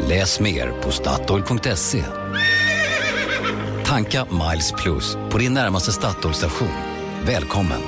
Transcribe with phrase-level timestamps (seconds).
[0.00, 2.04] Läs mer på Statoil.se.
[3.84, 6.68] Tanka Miles Plus på din närmaste Statoil-station.
[7.26, 7.80] Välkommen!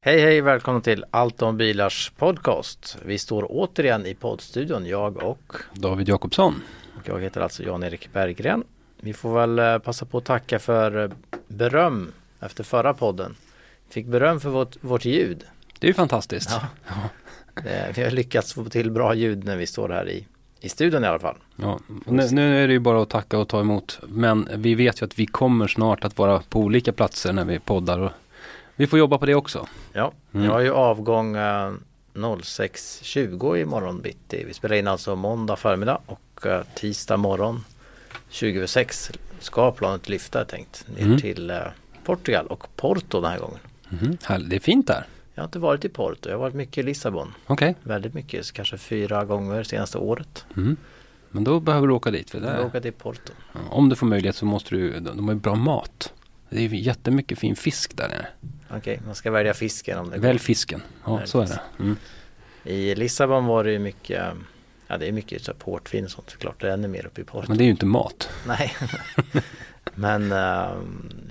[0.00, 2.98] Hej hej, välkommen till Allt om bilars podcast.
[3.04, 6.62] Vi står återigen i poddstudion, jag och David Jakobsson.
[6.96, 8.64] Och jag heter alltså Jan-Erik Berggren.
[9.00, 11.10] Vi får väl eh, passa på att tacka för eh,
[11.48, 13.34] beröm efter förra podden.
[13.90, 15.44] Fick beröm för vårt, vårt ljud.
[15.78, 16.50] Det är ju fantastiskt.
[16.50, 17.08] Ja.
[17.94, 20.26] Vi har lyckats få till bra ljud när vi står här i,
[20.60, 21.36] i studion i alla fall.
[21.56, 23.98] Ja, nu, nu, är det ju bara att tacka och ta emot.
[24.08, 27.58] Men vi vet ju att vi kommer snart att vara på olika platser när vi
[27.58, 27.98] poddar.
[27.98, 28.12] Och
[28.76, 29.68] vi får jobba på det också.
[29.92, 30.46] Ja, mm.
[30.46, 31.72] jag har ju avgång eh,
[32.14, 34.44] 06.20 i morgon bitti.
[34.46, 37.64] Vi spelar in alltså måndag förmiddag och eh, tisdag morgon
[38.28, 41.18] 26 ska planet lyfta tänkt ner mm.
[41.18, 41.56] till eh,
[42.04, 43.58] Portugal och Porto den här gången.
[44.00, 44.48] Mm.
[44.48, 45.06] Det är fint där.
[45.38, 47.34] Jag har inte varit i Porto, jag har varit mycket i Lissabon.
[47.46, 47.74] Okay.
[47.82, 50.44] Väldigt mycket, kanske fyra gånger senaste året.
[50.56, 50.76] Mm.
[51.30, 52.30] Men då behöver du åka dit.
[52.30, 53.32] För det åka till Porto.
[53.70, 56.12] Om du får möjlighet så måste du, de har ju bra mat.
[56.50, 58.26] Det är jättemycket fin fisk där nere.
[58.66, 61.54] Okej, okay, man ska välja fisken om det Välj fisken, ja Välj så fisk.
[61.54, 61.82] är det.
[61.82, 61.96] Mm.
[62.64, 64.22] I Lissabon var det ju mycket
[64.86, 66.60] Ja det är mycket så portvin och sånt såklart.
[66.60, 67.48] Det är ännu mer uppe i Porto.
[67.48, 68.30] Men det är ju inte mat.
[68.46, 68.76] Nej.
[69.94, 70.82] Men uh,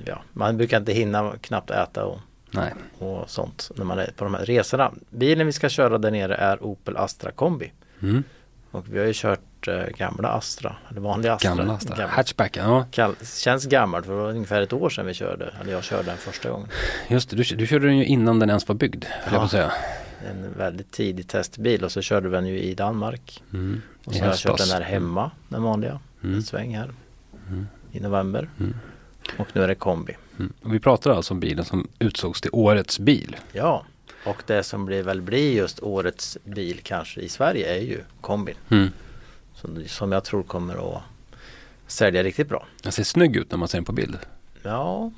[0.05, 2.19] ja, man brukar inte hinna knappt äta och,
[2.51, 2.73] Nej.
[2.99, 4.91] och sånt när man är på de här resorna.
[5.09, 7.73] Bilen vi ska köra där nere är Opel Astra kombi.
[8.01, 8.23] Mm.
[8.71, 11.55] Och vi har ju kört uh, gamla Astra, eller vanliga Astra.
[11.55, 12.13] Gamla Astra, gamla.
[12.13, 12.69] hatchbacken.
[12.69, 12.85] Ja.
[12.91, 16.03] Kall, känns gammalt för det var ungefär ett år sedan vi körde, eller jag körde
[16.03, 16.67] den första gången.
[17.07, 19.31] Just det, du, du körde den ju innan den ens var byggd, ja.
[19.31, 19.71] jag på säga.
[20.29, 23.43] En väldigt tidig testbil och så körde vi den ju i Danmark.
[23.53, 23.81] Mm.
[24.05, 26.35] Och så har jag kört den här hemma, den vanliga, mm.
[26.35, 26.91] en sväng här.
[27.49, 27.67] Mm
[27.97, 28.49] i november.
[28.59, 28.75] Mm.
[29.37, 30.15] Och nu är det kombi.
[30.39, 30.53] Mm.
[30.61, 33.35] Vi pratar alltså om bilen som utsågs till årets bil.
[33.51, 33.85] Ja,
[34.25, 38.55] och det som blir, väl blir just årets bil kanske i Sverige är ju kombin.
[38.69, 38.89] Mm.
[39.55, 41.01] Som, som jag tror kommer att
[41.87, 42.65] sälja riktigt bra.
[42.83, 44.17] Den ser snygg ut när man ser den på bild.
[44.63, 45.11] Ja,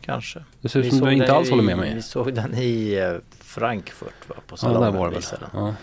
[0.00, 0.44] kanske.
[0.60, 1.94] Det ser ut som du inte alls i, håller med mig.
[1.94, 4.82] Vi såg den i eh, Frankfurt va, på salongen.
[4.82, 5.22] Ja, där var det väl.
[5.52, 5.74] Ja.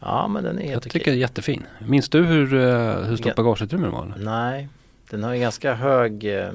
[0.00, 1.66] Ja men den är helt Jag tycker den är jättefin.
[1.78, 4.14] Minns du hur, eh, hur stort bagageutrymme den var?
[4.16, 4.68] Nej,
[5.10, 6.52] den har ju ganska hög, eh,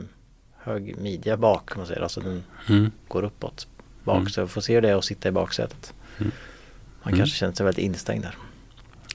[0.69, 2.03] hög midja bak kan man säga.
[2.03, 2.91] Alltså den mm.
[3.07, 3.67] går uppåt
[4.03, 4.17] bak.
[4.17, 4.29] Mm.
[4.29, 5.93] Så får se det och sitta i baksätet.
[6.17, 6.31] Mm.
[7.03, 8.35] Man kanske känner sig väldigt instängd där.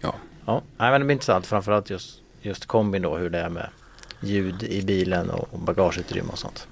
[0.02, 0.14] Ja.
[0.46, 1.46] Ja, Nej, men det blir intressant.
[1.46, 3.16] Framförallt just, just kombin då.
[3.16, 3.68] Hur det är med
[4.20, 6.68] ljud i bilen och bagageutrymme och sånt.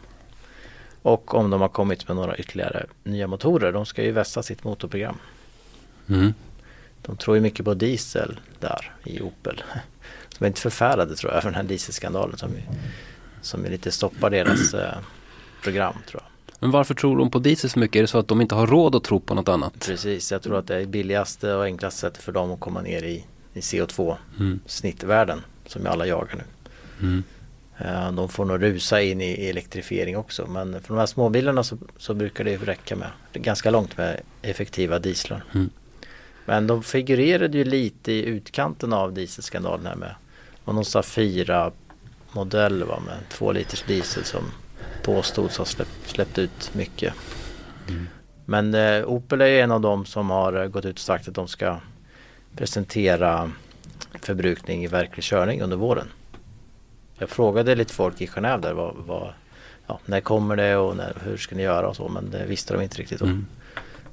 [1.03, 3.73] Och om de har kommit med några ytterligare nya motorer.
[3.73, 5.19] De ska ju vässa sitt motorprogram.
[6.09, 6.35] Mm.
[7.03, 9.63] De tror ju mycket på diesel där i Opel.
[10.39, 12.51] De är inte förfärade tror jag över den här dieselskandalen som,
[13.43, 14.95] som lite stoppar deras eh,
[15.63, 16.33] program tror jag.
[16.61, 17.97] Men varför tror de på diesel så mycket?
[17.97, 19.87] Är det så att de inte har råd att tro på något annat?
[19.87, 23.03] Precis, jag tror att det är billigaste och enklaste sättet för dem att komma ner
[23.03, 24.61] i, i CO2 mm.
[25.67, 26.45] som alla jagar nu.
[27.07, 27.23] Mm.
[27.79, 31.79] Eh, de får nog rusa in i elektrifiering också men för de här småbilarna så,
[31.97, 35.45] så brukar det räcka med ganska långt med effektiva dieslar.
[35.55, 35.71] Mm.
[36.45, 40.15] Men de figurerade ju lite i utkanten av dieselskandalen här med
[40.65, 41.73] och någon Safira
[42.33, 44.43] modell va, med två liters diesel som
[45.03, 47.15] påstods ha släppt, släppt ut mycket.
[47.89, 48.09] Mm.
[48.45, 51.49] Men eh, Opel är en av dem som har gått ut och sagt att de
[51.49, 51.77] ska
[52.57, 53.51] presentera
[54.21, 56.09] förbrukning i verklig körning under våren.
[57.19, 59.33] Jag frågade lite folk i Genève där vad, vad
[59.87, 62.75] ja, när kommer det och när, hur ska ni göra och så men det visste
[62.75, 63.29] de inte riktigt om.
[63.29, 63.47] Mm.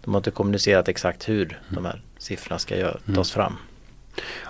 [0.03, 3.15] De har inte kommunicerat exakt hur de här siffrorna ska gör, mm.
[3.15, 3.55] tas fram.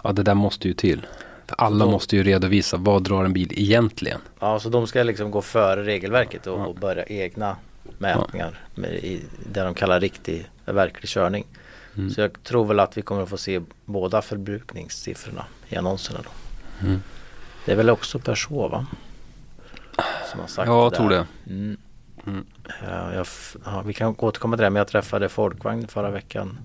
[0.03, 1.07] Ja det där måste ju till.
[1.57, 4.19] Alla de, måste ju redovisa vad drar en bil egentligen.
[4.39, 6.65] Ja så de ska liksom gå före regelverket och, ja.
[6.65, 7.55] och börja egna
[7.97, 8.81] mätningar ja.
[8.81, 9.21] med, i
[9.53, 11.45] det de kallar riktig, verklig körning.
[11.97, 12.09] Mm.
[12.09, 16.29] Så jag tror väl att vi kommer att få se båda förbrukningssiffrorna i annonserna då.
[16.87, 17.01] Mm.
[17.65, 18.85] Det är väl också Peugeot va?
[20.31, 21.27] Som har sagt ja, jag tror det.
[21.47, 21.77] Mm.
[22.27, 22.45] Mm.
[22.83, 23.27] Ja, jag,
[23.65, 26.57] ja, vi kan återkomma till det men jag träffade Folkvagn förra veckan.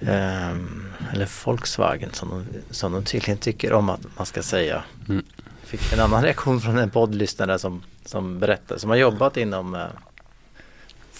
[0.00, 4.82] Um, eller Volkswagen som de, som de tydligen tycker om att man ska säga.
[5.08, 5.24] Mm.
[5.62, 9.86] Fick en annan reaktion från en poddlyssnare som, som berättade, som har jobbat inom uh,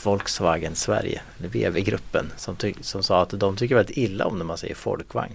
[0.05, 4.75] Volkswagen Sverige, VW-gruppen, som, som sa att de tycker väldigt illa om när man säger
[4.75, 5.35] folkvagn.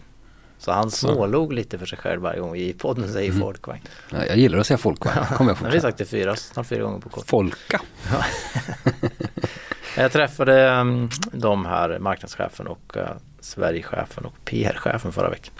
[0.58, 3.42] Så han smålog lite för sig själv varje gång i podden säger mm.
[3.42, 3.82] folkvagn.
[4.12, 5.66] Ja, jag gillar att säga folkvagn, kommer jag fortsätta.
[5.66, 7.28] har vi sagt det fyra, snart fyra gånger på kort.
[7.28, 7.82] Folka.
[9.98, 13.04] jag träffade um, de här, marknadschefen och uh,
[13.46, 15.54] Sverigechefen och PR-chefen förra veckan.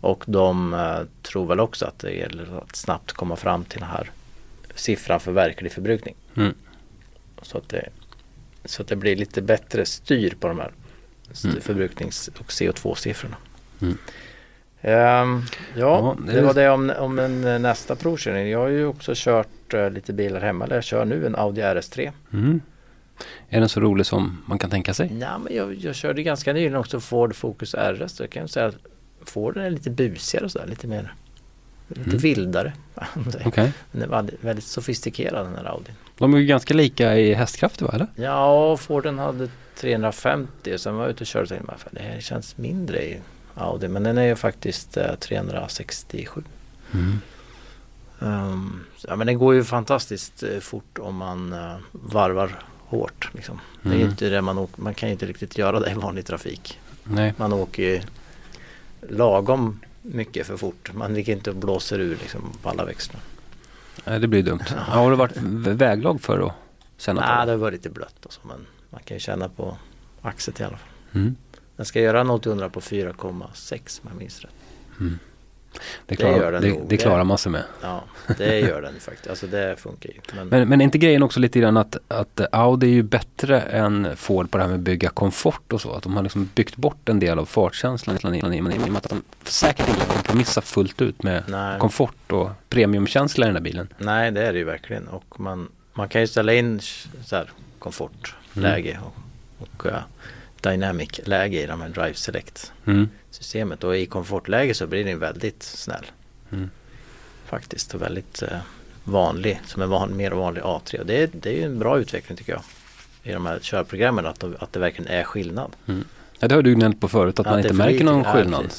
[0.00, 3.88] Och de uh, tror väl också att det gäller att snabbt komma fram till den
[3.88, 4.10] här
[4.74, 6.14] siffran för verklig förbrukning.
[6.36, 6.54] Mm.
[7.42, 7.88] Så, att det,
[8.64, 10.72] så att det blir lite bättre styr på de här
[11.44, 11.60] mm.
[11.60, 13.36] förbruknings och CO2-siffrorna.
[13.80, 13.98] Mm.
[14.82, 15.44] Um,
[15.76, 18.48] ja, det var det om, om en eh, nästa provkörning.
[18.48, 20.64] Jag har ju också kört uh, lite bilar hemma.
[20.64, 22.12] Eller jag kör nu en Audi RS3.
[22.32, 22.60] Mm.
[23.48, 25.10] Är den så rolig som man kan tänka sig?
[25.10, 28.12] Nej, men jag, jag körde ganska nyligen också Ford Focus RS.
[28.12, 28.76] Så jag kan säga att
[29.24, 30.66] Ford är lite busigare och sådär.
[30.66, 31.14] Lite mer
[31.88, 32.18] Lite mm.
[32.18, 32.72] vildare.
[33.44, 33.70] okay.
[33.92, 35.90] Den är väldigt, sofistikerad den här Audi.
[36.18, 38.06] De är ju ganska lika i hästkraft va eller?
[38.16, 42.20] Ja, Forden hade 350 och sen var jag ute och körde och tänkte det här
[42.20, 43.20] känns mindre i
[43.54, 43.88] Audi.
[43.88, 46.42] Men den är ju faktiskt eh, 367.
[46.92, 47.18] Mm.
[48.18, 53.30] Um, ja, men den går ju fantastiskt eh, fort om man uh, varvar hårt.
[53.34, 53.54] Liksom.
[53.54, 53.82] Mm.
[53.82, 54.10] Det är mm.
[54.10, 56.80] inte det man, åker, man kan inte riktigt göra det i vanlig trafik.
[57.04, 57.34] Nej.
[57.36, 58.00] Man åker ju
[59.08, 60.94] lagom mycket för fort.
[60.94, 63.20] Man ligger inte och blåser ur liksom, på alla växlar.
[64.04, 64.64] Nej det blir dumt.
[64.70, 64.76] Ja.
[64.76, 66.52] Har det varit väglag för att
[66.96, 67.52] känna Nej, det?
[67.52, 69.78] har varit lite blött och så, men man kan ju känna på
[70.22, 70.88] axet i alla fall.
[71.12, 71.36] Mm.
[71.76, 74.54] Den ska göra 0-100 på 4,6 om jag minns rätt.
[75.00, 75.18] Mm.
[76.06, 77.62] Det, klarar, det, det, det, klarar man sig med.
[77.82, 78.04] Ja,
[78.38, 79.28] det gör den faktiskt.
[79.28, 80.20] Alltså det funkar ju.
[80.36, 83.60] Men, men, men är inte grejen också lite grann att, att Audi är ju bättre
[83.60, 85.92] än Ford på det här med att bygga komfort och så.
[85.92, 89.22] Att de har liksom byggt bort en del av fartkänslan i och med att de
[89.44, 91.78] säkert inte kompromissar fullt ut med Nej.
[91.78, 93.88] komfort och premiumkänsla i den där bilen.
[93.98, 95.08] Nej, det är det ju verkligen.
[95.08, 96.80] Och man, man kan ju ställa in
[97.24, 99.02] så här komfortläge mm.
[99.02, 99.14] och,
[99.58, 99.86] och
[100.66, 103.08] uh, dynamic läge i de här Drive Select mm.
[103.82, 106.06] och i komfortläge så blir den väldigt snäll.
[106.52, 106.70] Mm.
[107.46, 108.58] Faktiskt och väldigt eh,
[109.04, 111.98] vanlig som en van, mer vanlig A3 och det, är, det är ju en bra
[111.98, 112.62] utveckling tycker jag
[113.22, 115.76] i de här körprogrammen att, att det verkligen är skillnad.
[115.86, 116.04] Mm.
[116.38, 118.72] Ja, det har du gnällt på förut att, att man inte märker någon skillnad.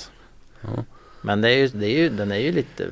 [0.61, 0.83] Ja.
[1.21, 2.87] Men det är ju, det är ju, den är ju lite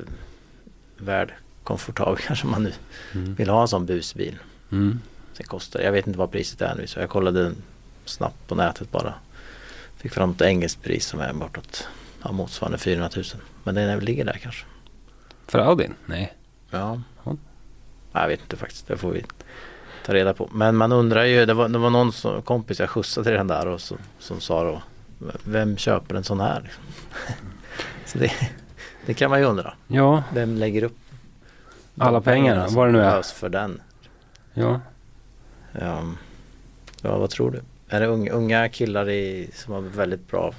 [0.96, 1.32] värd
[1.62, 2.72] komfortabel kanske man nu
[3.14, 3.34] mm.
[3.34, 4.38] vill ha en sån busbil.
[4.72, 5.00] Mm.
[5.32, 7.52] Sen kostar jag vet inte vad priset är nu så jag kollade
[8.06, 9.14] snabbt på nätet bara.
[9.96, 11.88] Fick fram ett engelskt pris som är bortåt
[12.22, 13.24] ja, motsvarande 400 000.
[13.64, 14.66] Men den ligger där kanske.
[15.46, 15.94] För Audin?
[16.06, 16.34] Nej.
[16.70, 17.00] Ja.
[17.24, 17.36] ja.
[18.12, 18.86] Jag vet inte faktiskt.
[18.86, 19.24] Det får vi
[20.04, 20.48] ta reda på.
[20.52, 21.46] Men man undrar ju.
[21.46, 24.40] Det var, det var någon som, kompis jag skjutsade till den där och så, som
[24.40, 24.82] sa då.
[25.44, 26.72] Vem köper en sån här?
[28.04, 28.32] Så det,
[29.06, 29.74] det, kan man ju undra.
[29.86, 30.22] Ja.
[30.34, 30.98] Vem lägger upp
[31.98, 32.66] alla pengarna?
[32.68, 33.22] Vad det nu är.
[33.22, 33.80] för den.
[34.54, 34.80] Ja.
[35.72, 36.18] Um,
[37.02, 37.60] ja, vad tror du?
[37.88, 40.54] Är det unga, unga killar i, som har väldigt bra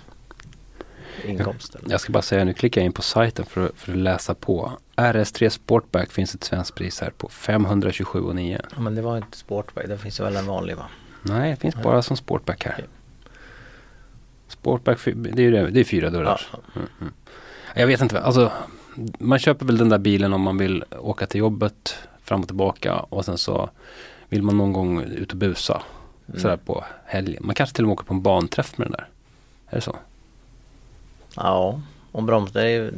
[1.25, 1.75] inkomst?
[1.75, 1.91] Eller?
[1.91, 4.71] Jag ska bara säga, nu klickar jag in på sajten för, för att läsa på.
[4.95, 8.61] RS3 Sportback finns ett svenskt pris här på 527,9.
[8.75, 10.85] Ja men det var inte Sportback, det finns väl en vanlig va?
[11.21, 12.73] Nej, det finns bara som Sportback här.
[12.73, 12.85] Okay.
[14.47, 16.41] Sportback, det är ju det, det är fyra dörrar.
[16.51, 16.59] Ja.
[16.75, 17.13] Mm, mm.
[17.75, 18.51] Jag vet inte, alltså
[19.19, 22.95] man köper väl den där bilen om man vill åka till jobbet fram och tillbaka
[22.95, 23.69] och sen så
[24.29, 25.81] vill man någon gång ut och busa.
[26.27, 26.39] Mm.
[26.39, 27.45] Sådär på helgen.
[27.45, 29.07] Man kanske till och med åker på en banträff med den där.
[29.69, 29.95] Är det så?
[31.35, 31.81] Ja,
[32.11, 32.93] om, broms, det är,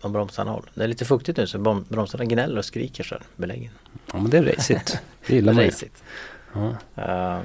[0.00, 0.70] om bromsarna håller.
[0.74, 3.70] Det är lite fuktigt nu så bromsarna gnäller och skriker så beläggen.
[4.12, 4.98] Ja men det är racigt.
[5.26, 6.02] Det gillar man racigt.
[6.52, 6.76] Ja.
[6.98, 7.44] Uh,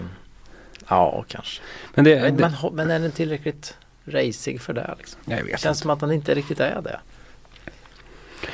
[0.88, 1.62] ja, kanske.
[1.95, 2.53] Men, det, men, det...
[2.62, 4.95] men, men är den tillräckligt racig för det?
[4.98, 5.21] Liksom?
[5.25, 5.81] Jag vet det känns inte.
[5.81, 7.00] som att den inte riktigt är det.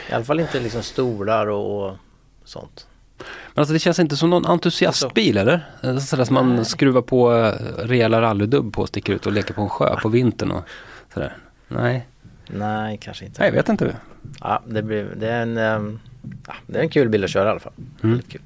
[0.09, 1.97] I alla fall inte liksom stolar och, och
[2.43, 2.87] sånt.
[3.17, 5.65] Men alltså det känns inte som någon entusiastbil eller?
[5.99, 9.61] Sådär som man skruvar på eh, rejäla rallydubb på och sticker ut och leker på
[9.61, 10.63] en sjö på vintern och
[11.13, 11.37] sådär.
[11.67, 12.07] Nej.
[12.47, 13.41] Nej, kanske inte.
[13.41, 13.95] Nej, jag vet inte.
[14.39, 15.99] Ja, det, blir, det, är en, um,
[16.47, 17.73] ja, det är en kul bil att köra i alla fall.
[18.03, 18.21] Mm.
[18.21, 18.41] kul.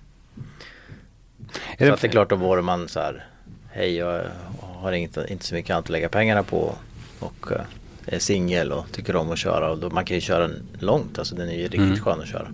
[1.47, 3.25] Är så det, att det är klart då vore man så här,
[3.71, 4.23] hej jag
[4.61, 6.75] har inte, inte så mycket annat att lägga pengarna på
[7.19, 7.57] och uh,
[8.05, 11.19] är singel och tycker om att köra och då, man kan ju köra den långt,
[11.19, 11.99] alltså den är ju riktigt mm.
[11.99, 12.47] skön att köra.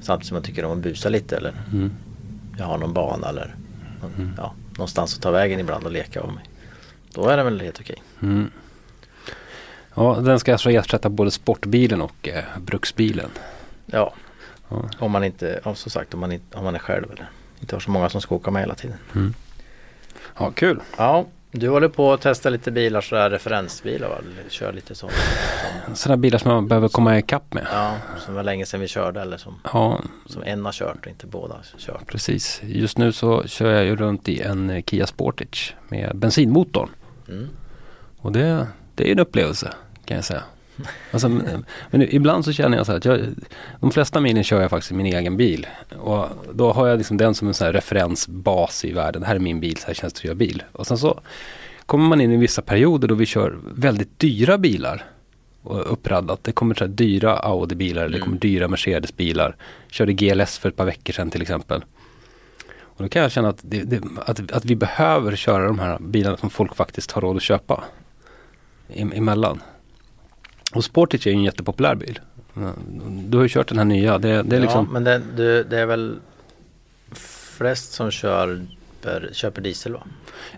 [0.00, 1.92] Samtidigt som man tycker om att busa lite eller mm.
[2.58, 3.54] jag har någon bana eller
[4.16, 4.32] mm.
[4.36, 6.44] ja, någonstans att ta vägen ibland och leka av mig.
[7.12, 8.02] Då är den väl helt okej.
[8.22, 8.50] Mm.
[9.94, 13.30] Ja, den ska alltså ersätta både sportbilen och eh, bruksbilen.
[13.86, 14.14] Ja.
[14.68, 17.30] ja, om man inte, ja, som sagt om man, inte, om man är själv eller
[17.60, 18.96] inte har så många som ska åka med hela tiden.
[19.14, 19.34] Mm.
[20.38, 20.80] Ja, kul.
[20.96, 24.16] Ja, Du håller på att testa lite bilar, sådär referensbilar va?
[24.48, 25.12] Kör lite sånt.
[25.94, 27.66] Sådana bilar som man behöver komma ikapp med.
[27.72, 31.06] Ja, som var länge sedan vi körde eller som, Ja, som en har kört och
[31.06, 32.06] inte båda har kört.
[32.06, 32.60] precis.
[32.64, 36.88] Just nu så kör jag ju runt i en Kia Sportage med bensinmotorn.
[37.28, 37.48] Mm.
[38.18, 39.72] Och det, det är en upplevelse
[40.04, 40.42] kan jag säga.
[41.10, 43.20] Alltså, men, men ibland så känner jag så här att jag,
[43.80, 45.66] de flesta milen kör jag faktiskt i min egen bil.
[45.98, 49.22] Och då har jag liksom den som en sån referensbas i världen.
[49.22, 50.62] Det här är min bil, så här känns det att köra bil.
[50.72, 51.20] Och sen så
[51.86, 55.04] kommer man in i vissa perioder då vi kör väldigt dyra bilar.
[55.62, 56.44] Och uppraddat.
[56.44, 59.56] Det kommer så här dyra Audi-bilar eller det kommer dyra Mercedes-bilar.
[59.88, 61.84] Körde GLS för ett par veckor sedan till exempel.
[62.98, 65.98] Och då kan jag känna att, det, det, att, att vi behöver köra de här
[65.98, 67.84] bilarna som folk faktiskt har råd att köpa.
[68.88, 69.60] E- emellan.
[70.72, 72.20] Och Sportage är ju en jättepopulär bil.
[73.28, 74.18] Du har ju kört den här nya.
[74.18, 76.18] Det, det är liksom, Ja, men det, det, det är väl
[77.56, 78.62] flest som kör,
[79.32, 80.02] köper diesel va?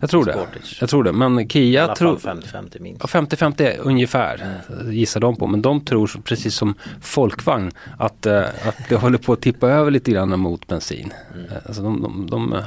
[0.00, 0.32] jag tror det.
[0.32, 0.78] Sportage.
[0.80, 1.12] Jag tror det.
[1.12, 2.16] Men Kia tror...
[2.16, 3.00] fall 50-50 minst.
[3.14, 5.46] Ja, 50-50 ungefär gissar de på.
[5.46, 9.90] Men de tror precis som folkvagn att, eh, att det håller på att tippa över
[9.90, 11.12] lite grann mot bensin.
[11.50, 12.62] Eh, Alltså de, de, de,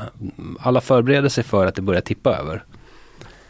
[0.59, 2.63] alla förbereder sig för att det börjar tippa över.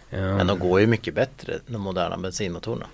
[0.10, 2.86] Men de går ju mycket bättre, de moderna bensinmotorerna.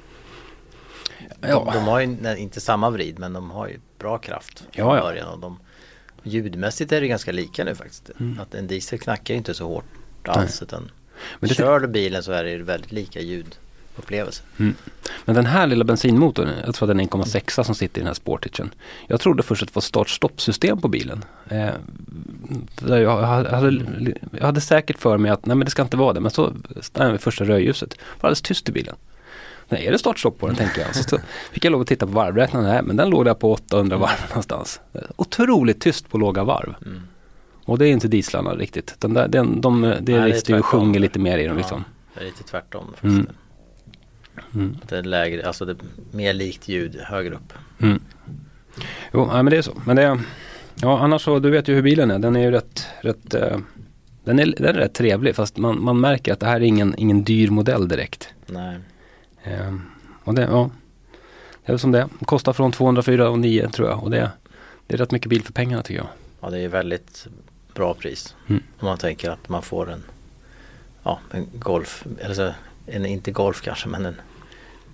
[1.42, 4.68] De, ja, de har ju inte samma vrid men de har ju bra kraft från
[4.72, 5.02] Ja, ja.
[5.02, 5.28] början.
[5.28, 5.60] Och de,
[6.24, 8.12] ljudmässigt är det ganska lika nu faktiskt.
[8.40, 9.86] Att en diesel knackar inte så hårt
[10.28, 10.62] alls.
[10.62, 10.92] Utan
[11.40, 14.44] Men kör du bilen så är det väldigt lika ljudupplevelse.
[15.26, 18.08] Men den här lilla bensinmotorn, jag tror att den är 1,6 som sitter i den
[18.08, 18.74] här Sportagen.
[19.08, 21.26] Jag trodde först att det var start-stopp-system på bilen.
[21.50, 21.70] Eh,
[22.88, 26.20] jag, hade, jag hade säkert för mig att nej men det ska inte vara det.
[26.20, 27.90] Men så stannade jag vid första rödljuset.
[27.90, 28.96] Det var alldeles tyst i bilen.
[29.70, 30.96] Nej, är det startstopp på den tänker jag.
[30.96, 31.18] Så,
[31.52, 32.66] fick jag lov att titta på varvräknaren.
[32.66, 34.82] Nej, men den låg där på 800 varv någonstans.
[35.16, 36.76] Otroligt tyst på låga varv.
[36.86, 37.02] Mm.
[37.66, 38.96] Och det är inte dieslarna riktigt.
[39.00, 40.80] Den där, den, de, det det är rister ju och tvärtom.
[40.80, 41.84] sjunger lite mer i dem liksom.
[42.14, 42.86] Det är lite tvärtom.
[43.02, 43.28] Mm.
[44.54, 44.78] Mm.
[44.88, 45.78] Det är lägre, alltså det är
[46.12, 47.54] mer likt ljud högre upp.
[47.82, 48.00] Mm.
[49.14, 49.82] Jo, nej, men det är så.
[49.86, 50.20] Men det är,
[50.76, 52.20] ja, annars så, du vet ju hur bilen är.
[52.20, 53.58] Den är ju rätt, rätt eh,
[54.24, 56.96] den, är, den är rätt trevlig fast man, man märker att det här är ingen,
[56.98, 58.30] ingen dyr modell direkt.
[58.46, 58.78] Nej.
[59.44, 59.76] Eh,
[60.24, 60.70] och det, ja,
[61.66, 64.04] det är väl som det kostar från 204 och 9 tror jag.
[64.04, 64.32] Och det,
[64.88, 66.10] det är rätt mycket bil för pengarna tycker jag.
[66.42, 67.28] Ja det är väldigt
[67.74, 68.36] bra pris.
[68.48, 68.64] Mm.
[68.80, 70.04] Om man tänker att man får en,
[71.04, 72.52] ja, en Golf, eller så,
[72.86, 74.16] en, inte Golf kanske men en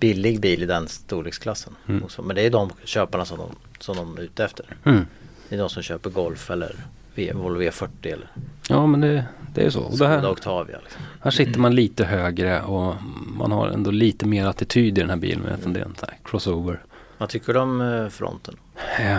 [0.00, 1.76] billig bil i den storleksklassen.
[1.86, 2.04] Mm.
[2.22, 4.76] Men det är de köparna som de, som de är ute efter.
[4.84, 5.06] Mm.
[5.48, 6.76] Det är de som köper Golf eller
[7.16, 8.28] v, Volvo V40 eller
[8.68, 9.80] Ja men det, det är så.
[9.80, 10.78] Och det här, Octavia.
[10.82, 11.02] Liksom.
[11.20, 12.94] här sitter man lite högre och
[13.36, 15.44] man har ändå lite mer attityd i den här bilen.
[15.50, 16.82] Jag om det är en sån här crossover.
[17.18, 18.56] Vad tycker du om eh, fronten?
[19.00, 19.18] Eh,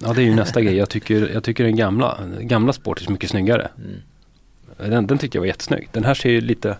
[0.00, 0.76] Ja det är ju nästa grej.
[0.76, 3.68] Jag tycker, jag tycker den gamla, gamla Sport är mycket snyggare.
[3.78, 4.90] Mm.
[4.90, 5.88] Den, den tyckte jag var jättesnygg.
[5.92, 6.76] Den här ser ju lite,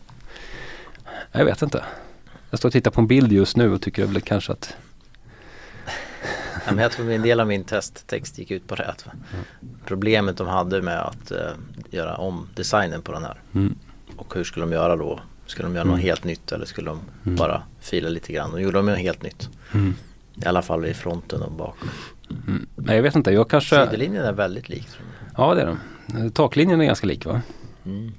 [1.32, 1.84] jag vet inte.
[2.50, 4.76] Jag står och tittar på en bild just nu och tycker väl kanske att,
[6.74, 8.84] men jag tror en del av min testtext gick ut på det.
[8.88, 9.04] Att
[9.84, 11.38] Problemet de hade med att eh,
[11.90, 13.40] göra om designen på den här.
[13.54, 13.74] mm,
[14.16, 15.20] Och hur skulle de göra då?
[15.46, 17.36] Skulle de göra något helt nytt eller skulle de Mm.
[17.36, 18.52] bara fila lite grann?
[18.52, 19.48] Och gjorde de något helt nytt.
[19.74, 19.94] mm,
[20.34, 21.88] I alla fall i fronten och bakom.
[22.48, 22.66] mm.
[22.74, 24.88] Nej jag vet inte, jag kanske, Sidolinjen är väldigt lik.
[25.36, 26.30] Ja det är den.
[26.30, 27.40] Taklinjen är ganska lik va?
[27.86, 28.12] Mm.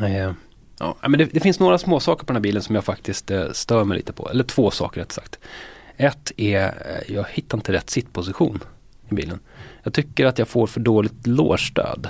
[0.00, 0.32] Eh,
[0.78, 3.30] Ja, men det, det finns några små saker på den här bilen som jag faktiskt
[3.30, 4.30] eh, stör mig lite på.
[4.30, 5.38] Eller två saker rätt sagt.
[5.96, 8.60] Ett är, eh, jag hittar inte rätt sittposition
[9.10, 9.38] i bilen.
[9.82, 12.08] Jag tycker att jag får för dåligt lårstöd.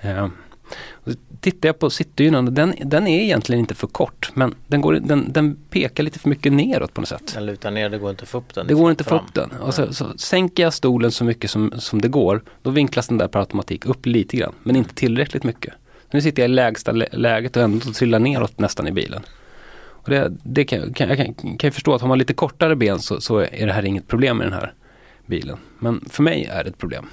[0.00, 0.28] Eh,
[1.40, 4.30] tittar jag på sittdynan, den, den är egentligen inte för kort.
[4.34, 7.32] Men den, går, den, den pekar lite för mycket neråt på något sätt.
[7.34, 8.66] Den lutar ner, det går inte att få upp den.
[8.66, 9.24] Det går inte att få fram.
[9.24, 9.50] upp den.
[9.50, 13.18] Och så, så sänker jag stolen så mycket som, som det går, då vinklas den
[13.18, 14.52] där per automatik upp lite grann.
[14.62, 15.74] Men inte tillräckligt mycket.
[16.10, 19.22] Nu sitter jag i lägsta lä- läget och ändå trillar neråt nästan i bilen.
[20.08, 22.76] Och det, det kan, kan, jag kan, kan ju förstå att har man lite kortare
[22.76, 24.72] ben så, så är det här inget problem med den här
[25.26, 25.56] bilen.
[25.78, 27.06] Men för mig är det ett problem.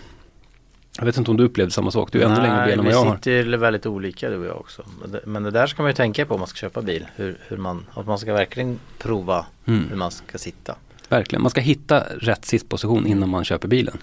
[0.97, 2.93] Jag vet inte om du upplevde samma sak, du är ännu längre ben än vad
[2.93, 3.15] jag vi har.
[3.15, 4.83] sitter ju väldigt olika du och jag också.
[5.01, 7.07] Men det, men det där ska man ju tänka på om man ska köpa bil.
[7.15, 9.89] Hur, hur man, att man ska verkligen prova Mm.
[9.89, 10.75] hur man ska sitta.
[11.09, 13.97] Verkligen, man ska hitta rätt sittposition innan man köper bilen.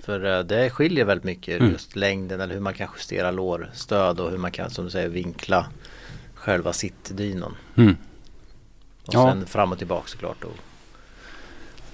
[0.00, 1.72] För eh, det skiljer väldigt mycket Mm.
[1.72, 5.08] just längden eller hur man kan justera lårstöd och hur man kan som du säger
[5.08, 5.66] vinkla
[6.34, 7.54] själva sittdynan.
[7.76, 7.96] Mm.
[9.06, 9.30] Och Ja.
[9.32, 10.44] sen fram och tillbaka såklart.
[10.44, 10.56] Och,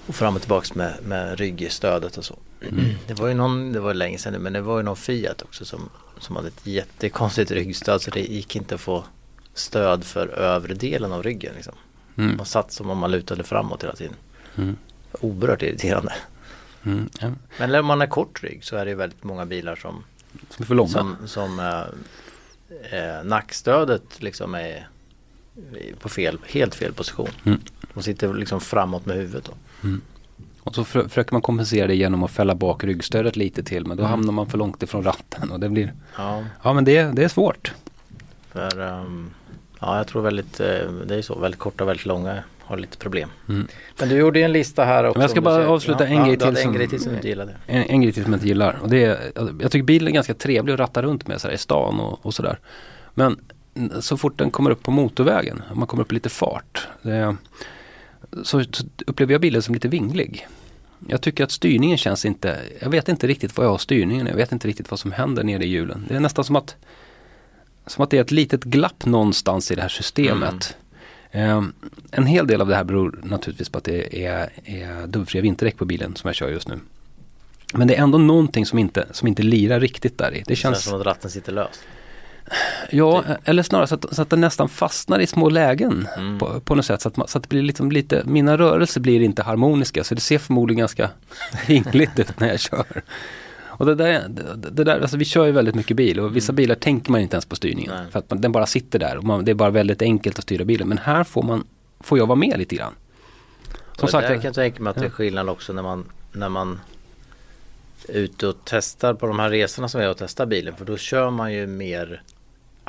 [0.07, 2.37] och fram och tillbaka med, med ryggstödet och så.
[2.61, 2.85] Mm.
[3.07, 5.41] Det var ju någon, det var länge sedan nu, men det var ju någon Fiat
[5.41, 5.89] också som,
[6.19, 9.03] som hade ett jättekonstigt ryggstöd så det gick inte att få
[9.53, 11.53] stöd för övre delen av ryggen.
[11.55, 11.73] Liksom.
[12.17, 12.37] Mm.
[12.37, 14.15] Man satt som om man lutade framåt hela tiden.
[14.55, 14.77] Mm.
[15.11, 16.13] Oerhört irriterande.
[16.83, 17.09] Mm.
[17.19, 17.31] Ja.
[17.59, 20.03] Men om man har kort rygg så är det ju väldigt många bilar som,
[20.49, 20.89] Som är för långa.
[20.89, 24.87] som, som eh, eh, nackstödet liksom är
[25.99, 27.29] på fel, helt fel position.
[27.43, 27.59] Mm.
[27.93, 29.45] De sitter liksom framåt med huvudet.
[29.45, 29.87] Då.
[29.87, 30.01] Mm.
[30.63, 33.97] Och så för, försöker man kompensera det genom att fälla bak ryggstödet lite till men
[33.97, 34.11] då mm.
[34.11, 37.27] hamnar man för långt ifrån ratten och det blir Ja, ja men det, det är
[37.27, 37.73] svårt.
[38.51, 39.31] För um,
[39.81, 42.97] Ja jag tror väldigt, eh, det är så, väldigt korta och väldigt långa har lite
[42.97, 43.29] problem.
[43.49, 43.67] Mm.
[43.99, 45.17] Men du gjorde en lista här också.
[45.17, 47.15] Men jag ska bara avsluta ja, en, grej till som, en grej till som du
[47.15, 47.55] inte gillade.
[47.67, 48.79] En, en grej till som jag inte gillar.
[48.81, 51.57] Och det är, jag tycker bilen är ganska trevlig att ratta runt med så i
[51.57, 52.59] stan och, och sådär.
[53.13, 53.39] Men
[53.99, 56.87] så fort den kommer upp på motorvägen, om man kommer upp i lite fart.
[57.01, 57.35] Det,
[58.43, 58.63] så,
[59.07, 60.47] upplever jag bilen som lite vinglig.
[61.07, 64.35] Jag tycker att styrningen känns inte, jag vet inte riktigt vad jag har styrningen, jag
[64.35, 66.05] vet inte riktigt vad som händer nere i hjulen.
[66.09, 66.75] Det är nästan som att,
[67.85, 70.75] som att det är ett litet glapp någonstans i det här systemet.
[71.31, 71.57] Mm.
[71.57, 71.73] Um,
[72.11, 75.77] en hel del av det här beror naturligtvis på att det är, är dubbfria vinterdäck
[75.77, 76.79] på bilen som jag kör just nu.
[77.73, 80.37] Men det är ändå någonting som inte, som inte lirar riktigt där i.
[80.37, 81.81] Det, det känns som att ratten sitter löst.
[82.89, 83.37] Ja, typ.
[83.45, 86.39] eller snarare så att, så att den nästan fastnar i små lägen mm.
[86.39, 87.01] på, på, något sätt.
[87.01, 90.15] Så att, man, så att det blir liksom lite, mina rörelser blir inte harmoniska så
[90.15, 91.09] det ser förmodligen ganska
[91.67, 93.03] vingligt ut när jag kör.
[93.81, 96.55] Och det där, det, där, alltså vi kör ju väldigt mycket bil och vissa mm.
[96.55, 97.91] bilar tänker man inte ens på styrningen.
[97.95, 98.11] Nej.
[98.11, 100.43] För att man, den bara sitter där och man, det är bara väldigt enkelt att
[100.43, 100.87] styra bilen.
[100.87, 101.63] Men här får man,
[101.99, 102.93] får jag vara med lite grann.
[103.97, 106.79] Som sagt, jag kan tänka mig att det är skillnad också när man, när man
[108.07, 110.75] ute och testar på de här resorna som är och testar bilen.
[110.75, 112.21] För då kör man ju mer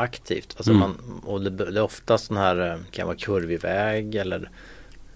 [0.02, 0.54] aktivt.
[0.56, 0.80] Alltså mm.
[0.80, 4.50] man, och det, det, är oftast den här, eh, kan vara kurvig väg eller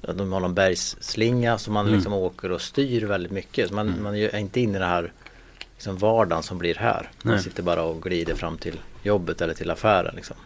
[0.00, 1.94] de har någon bergsslinga som man mm.
[1.94, 3.68] liksom åker och styr väldigt mycket.
[3.68, 4.02] Så man, mm.
[4.02, 5.12] man är inte inne i det här
[5.74, 7.10] liksom vardagen som blir här.
[7.22, 7.42] Man Nej.
[7.42, 10.16] sitter bara och glider fram till jobbet eller till affären.
[10.16, 10.36] Liksom.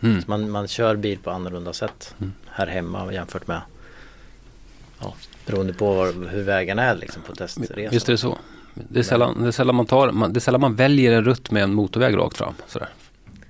[0.00, 0.22] Mm.
[0.26, 2.32] man, man kör bil på annorlunda sätt mm.
[2.46, 3.60] här hemma jämfört med
[5.00, 5.14] ja,
[5.46, 7.88] beroende på var, hur vägarna är liksom, på testresan.
[7.90, 8.38] Visst är det så.
[8.74, 11.24] Det är, sällan, det, är sällan man tar, man, det är sällan man väljer en
[11.24, 12.54] rutt med en motorväg rakt fram.
[12.66, 12.88] Sådär.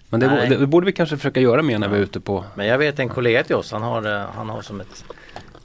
[0.09, 2.67] Men det, det, borde vi kanske försöka göra mer när vi är ute på Men
[2.67, 5.05] jag vet en kollega till oss, han har, eh, han har som ett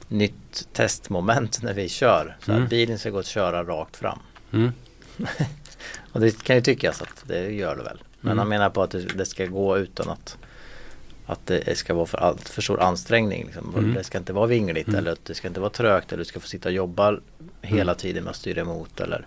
[0.08, 2.36] nytt testmoment när vi kör.
[2.44, 2.64] Så mm.
[2.64, 4.18] att bilen ska gå att köra rakt fram.
[4.52, 4.72] Mm.
[6.12, 8.02] och det kan ju tyckas att det gör det väl.
[8.20, 8.38] Men mm.
[8.38, 10.36] han menar på att det, ska gå utan att
[11.26, 13.44] att det ska vara för, allt, för stor ansträngning.
[13.44, 13.74] Liksom.
[13.78, 13.94] Mm.
[13.94, 14.98] Det ska inte vara vingligt mm.
[14.98, 17.18] eller det ska inte vara trögt eller du ska få sitta och jobba
[17.62, 17.96] hela mm.
[17.96, 19.26] tiden med att styra emot eller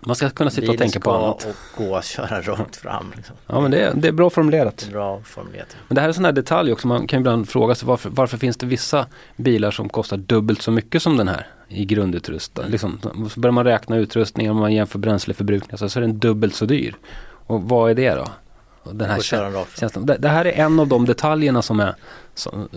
[0.00, 1.44] man ska kunna sitta och tänka på annat.
[1.44, 3.12] och gå och köra rakt fram.
[3.16, 3.36] Liksom.
[3.46, 4.88] Ja men det är, det är bra formulerat.
[4.92, 5.76] Bra formulerat.
[5.88, 6.88] Men det här är en sån här detalj också.
[6.88, 10.70] Man kan ibland fråga sig varför, varför finns det vissa bilar som kostar dubbelt så
[10.70, 12.66] mycket som den här i grundutrustning.
[12.68, 12.98] Liksom,
[13.30, 16.64] så börjar man räkna utrustningen och man jämför bränsleförbrukning så, så är den dubbelt så
[16.64, 16.94] dyr.
[17.46, 18.26] Och vad är det då?
[18.92, 20.06] Den här känslan.
[20.06, 21.94] Det, det, här är en av de detaljerna som, är,
[22.34, 22.68] som,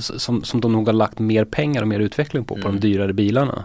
[0.00, 2.62] som, som de nog har lagt mer pengar och mer utveckling på, mm.
[2.62, 2.80] på de mm.
[2.80, 3.64] dyrare bilarna.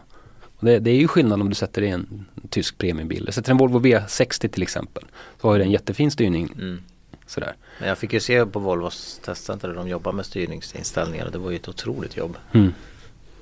[0.59, 3.27] Det, det, är ju skillnad om du sätter i en tysk premiumbil.
[3.31, 5.03] Sätter en Volvo V60 till exempel.
[5.41, 6.53] Så har ju den jättefin styrning.
[6.55, 6.81] Mm.
[7.27, 7.55] Sådär.
[7.79, 11.29] Men jag fick ju se på Volvos testcenter där de jobbar med styrningsinställningar.
[11.31, 12.37] Det var ju ett otroligt jobb.
[12.51, 12.73] Mm.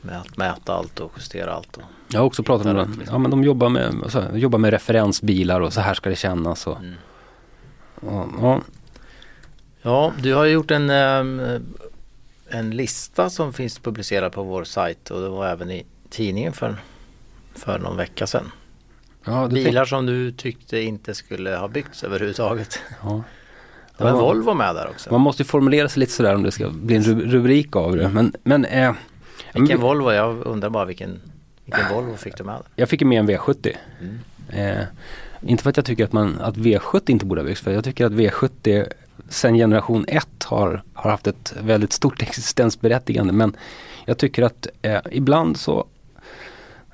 [0.01, 1.77] Med att mäta allt och justera allt.
[1.77, 2.95] Och jag har också pratat med dem.
[2.97, 3.13] Liksom.
[3.13, 6.67] Ja men de jobbar med, alltså, jobbar med referensbilar och så här ska det kännas.
[6.67, 6.95] Och, mm.
[7.95, 8.61] och, ja.
[9.81, 10.89] ja, du har gjort en,
[12.49, 16.77] en lista som finns publicerad på vår sajt och det var även i tidningen för
[17.55, 18.51] för någon vecka sedan.
[19.25, 22.79] Ja, Bilar som du tyckte inte skulle ha byggts överhuvudtaget.
[23.03, 23.23] Ja.
[23.97, 25.11] Det var en Volvo med där också.
[25.11, 28.09] Man måste formulera sig lite sådär om det ska bli en rubrik av det.
[28.09, 28.93] Men, men, eh,
[29.53, 30.11] vilken men, Volvo?
[30.11, 31.19] Jag undrar bara vilken,
[31.65, 32.61] vilken Volvo fick du med?
[32.75, 33.75] Jag fick med en V70.
[34.01, 34.19] Mm.
[34.49, 34.85] Eh,
[35.41, 37.61] inte för att jag tycker att, man, att V70 inte borde ha byggts.
[37.61, 38.87] För jag tycker att V70
[39.29, 43.33] sen generation 1 har, har haft ett väldigt stort existensberättigande.
[43.33, 43.55] Men
[44.05, 45.85] jag tycker att eh, ibland så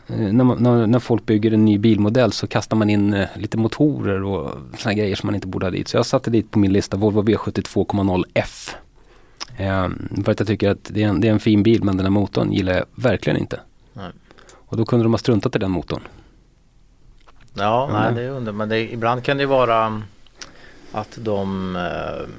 [0.10, 3.58] när, man, när, när, folk bygger en ny bilmodell så kastar man in eh, lite
[3.58, 5.88] motorer och sådana grejer som man inte borde ha dit.
[5.88, 8.76] Så jag satte dit på min lista Volvo V72,0 F.
[9.58, 9.90] Eh,
[10.24, 12.06] för att jag tycker att det är, en, det är, en, fin bil men den
[12.06, 13.60] här motorn gillar jag verkligen inte.
[13.94, 14.12] Nej.
[14.52, 16.02] Och då kunde de ha struntat i den motorn.
[17.54, 18.02] Ja, mm.
[18.02, 20.02] nej det är under, men det, ibland kan det vara
[20.92, 22.30] att de, eh,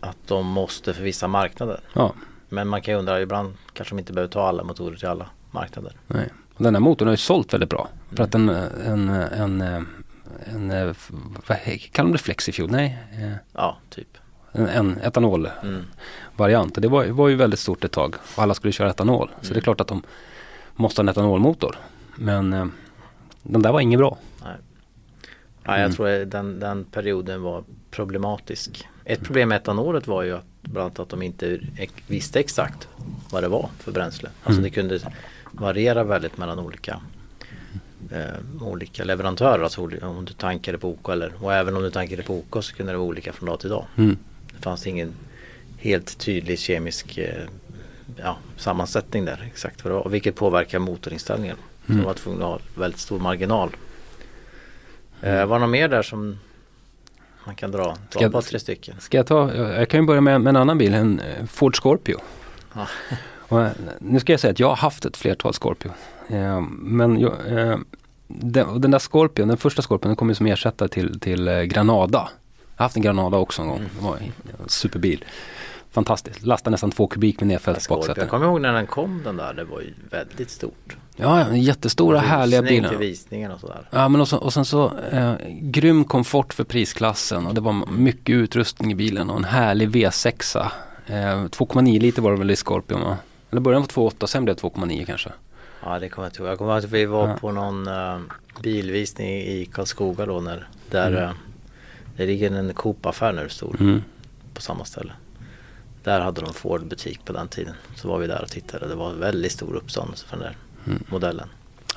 [0.00, 1.80] att de måste för vissa marknader.
[1.92, 2.12] Ja.
[2.48, 5.26] Men man kan ju undra, ibland kanske de inte behöver ta alla motorer till alla
[5.50, 5.92] marknader.
[6.06, 6.28] Nej.
[6.64, 7.88] Den här motorn har ju sålt väldigt bra.
[7.88, 8.16] Mm.
[8.16, 10.94] För att en, en, en, en, en
[11.46, 11.58] vad
[11.92, 12.70] kallar de det Flexifuel?
[12.70, 12.98] Nej?
[13.12, 14.18] Eh, ja, typ.
[14.52, 16.76] En, en etanolvariant.
[16.76, 16.82] Mm.
[16.82, 18.14] Det var, var ju väldigt stort ett tag.
[18.36, 19.28] Och alla skulle köra etanol.
[19.28, 19.38] Mm.
[19.40, 19.62] Så det är mm.
[19.62, 20.02] klart att de
[20.74, 21.76] måste ha en etanolmotor.
[22.16, 22.66] Men eh,
[23.42, 24.18] den där var inget bra.
[24.44, 24.54] Nej,
[25.64, 25.92] ja, jag mm.
[25.92, 28.88] tror den, den perioden var problematisk.
[29.04, 31.60] Ett problem med etanolet var ju att bland annat att de inte
[32.06, 32.88] visste exakt
[33.30, 34.28] vad det var för bränsle.
[34.28, 34.62] Alltså mm.
[34.62, 35.00] det kunde
[35.52, 37.00] varierar väldigt mellan olika
[38.10, 39.62] eh, olika leverantörer.
[39.62, 42.74] Alltså om du tankade på OK eller och även om du tankade på OK så
[42.74, 43.86] kunde det vara olika från dag till dag.
[43.96, 44.16] Mm.
[44.52, 45.12] Det fanns ingen
[45.78, 47.44] helt tydlig kemisk eh,
[48.16, 50.08] ja, sammansättning där exakt vad det var.
[50.08, 51.56] Vilket påverkar motorinställningen.
[51.56, 51.86] Mm.
[51.86, 53.70] Så de var tvungna att ha väldigt stor marginal.
[55.22, 56.38] Eh, var det något mer där som
[57.44, 57.96] man kan dra?
[58.10, 59.00] Ska jag, tre stycken.
[59.00, 59.54] Ska jag ta?
[59.54, 62.16] Jag kan ju börja med, med en annan bil, en eh, Ford Scorpio.
[62.74, 62.86] Ja.
[63.50, 65.90] Och, eh, nu ska jag säga att jag har haft ett flertal Scorpio.
[66.28, 67.78] Eh, men jag, eh,
[68.28, 71.62] den, den, där Scorpion, den första Scorpion, den kom ju som ersättare till, till eh,
[71.62, 72.28] Granada.
[72.76, 73.78] Jag har haft en Granada också en gång.
[73.78, 73.90] Mm.
[73.96, 75.24] Det var en superbil.
[75.90, 76.46] Fantastiskt.
[76.46, 78.20] Lastade nästan två kubik med nedfällt baksäte.
[78.20, 79.54] Jag kommer ihåg när den kom den där.
[79.54, 80.96] Det var ju väldigt stort.
[81.16, 82.88] Ja, jättestora härliga bilar.
[82.88, 83.88] till visningen och sådär.
[83.90, 87.90] Ja, men och, så, och sen så eh, grym komfort för prisklassen och det var
[87.90, 90.66] mycket utrustning i bilen och en härlig V6.
[91.06, 93.16] Eh, 2,9 liter var det väl i Scorpion va?
[93.50, 95.32] Eller början var 2,8 sen blev det 2,9 kanske.
[95.82, 96.48] Ja det kommer jag ihåg.
[96.48, 97.36] Jag kommer ihåg att vi var ja.
[97.36, 98.20] på någon uh,
[98.62, 101.24] bilvisning i Karlskoga då när där mm.
[101.24, 101.30] uh,
[102.16, 104.02] det ligger en Coop-affär nu stor mm.
[104.54, 105.12] på samma ställe.
[106.04, 107.74] Där hade de Ford butik på den tiden.
[107.96, 108.88] Så var vi där och tittade.
[108.88, 111.04] Det var väldigt stor uppståndelse för den där mm.
[111.08, 111.48] modellen.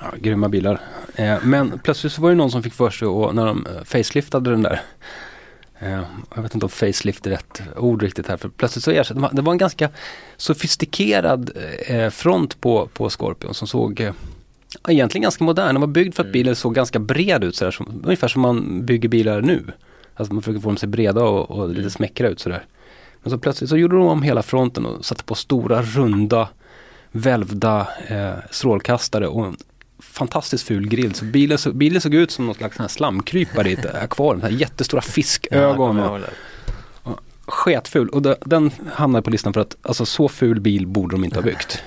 [0.02, 0.82] Ja, grymma bilar.
[1.16, 3.84] Eh, men plötsligt så var det någon som fick för sig och när de eh,
[3.84, 4.82] faceliftade den där
[6.36, 8.38] jag vet inte om facelift är rätt ord riktigt här.
[8.38, 9.90] För plötsligt så ersatte det var en ganska
[10.38, 11.52] sofistikerad
[11.88, 14.14] eh, front på, på Scorpion som såg eh,
[14.88, 15.74] egentligen ganska modern.
[15.74, 16.34] Den var byggd för att mm.
[16.34, 17.56] bilen såg ganska bred ut.
[17.56, 19.64] Sådär, som, ungefär som man bygger bilar nu.
[20.16, 21.90] Alltså man försöker få dem att se breda och, och lite mm.
[21.90, 22.66] smäckra ut sådär.
[23.22, 26.50] Men så plötsligt så gjorde de om hela fronten och satte på stora runda
[27.12, 29.58] välvda eh, strålkastare och en
[30.12, 31.16] fantastiskt ful grill.
[31.16, 34.58] Så bilen, så, bilen såg ut som någon slags slamkrypare i ett akvarium.
[34.58, 35.98] Jättestora fiskögon.
[35.98, 36.20] Ja,
[37.04, 38.10] och, och, sketful.
[38.10, 41.38] Och det, den hamnade på listan för att alltså, så ful bil borde de inte
[41.38, 41.84] ha byggt.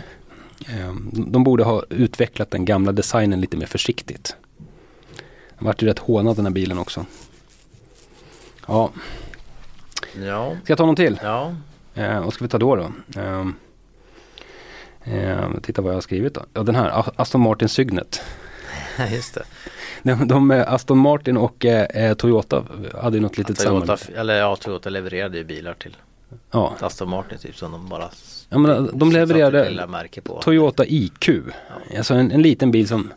[0.68, 4.36] Eh, de borde ha utvecklat den gamla designen lite mer försiktigt.
[5.58, 7.06] Den vart ju rätt hånad den här bilen också.
[8.66, 8.90] Ja.
[10.22, 10.56] Ja.
[10.62, 11.20] Ska jag ta någon till?
[11.22, 11.54] Ja.
[11.94, 12.92] Eh, vad ska vi ta då då?
[13.20, 13.46] Eh,
[15.06, 16.44] eh, titta vad jag har skrivit då.
[16.54, 18.22] Ja den här, Aston Martin Sygnet.
[19.10, 19.42] Just det.
[20.02, 22.64] De, de, eh, Aston Martin och eh, Toyota
[23.02, 25.96] hade ju något litet Toyota, Eller ja, Toyota levererade ju bilar till
[26.50, 26.74] ja.
[26.80, 28.10] Aston Martin typ som de bara
[28.48, 29.88] Ja men de levererade
[30.42, 31.28] Toyota IQ.
[31.28, 31.42] Ja.
[31.98, 33.12] Alltså en, en liten bil som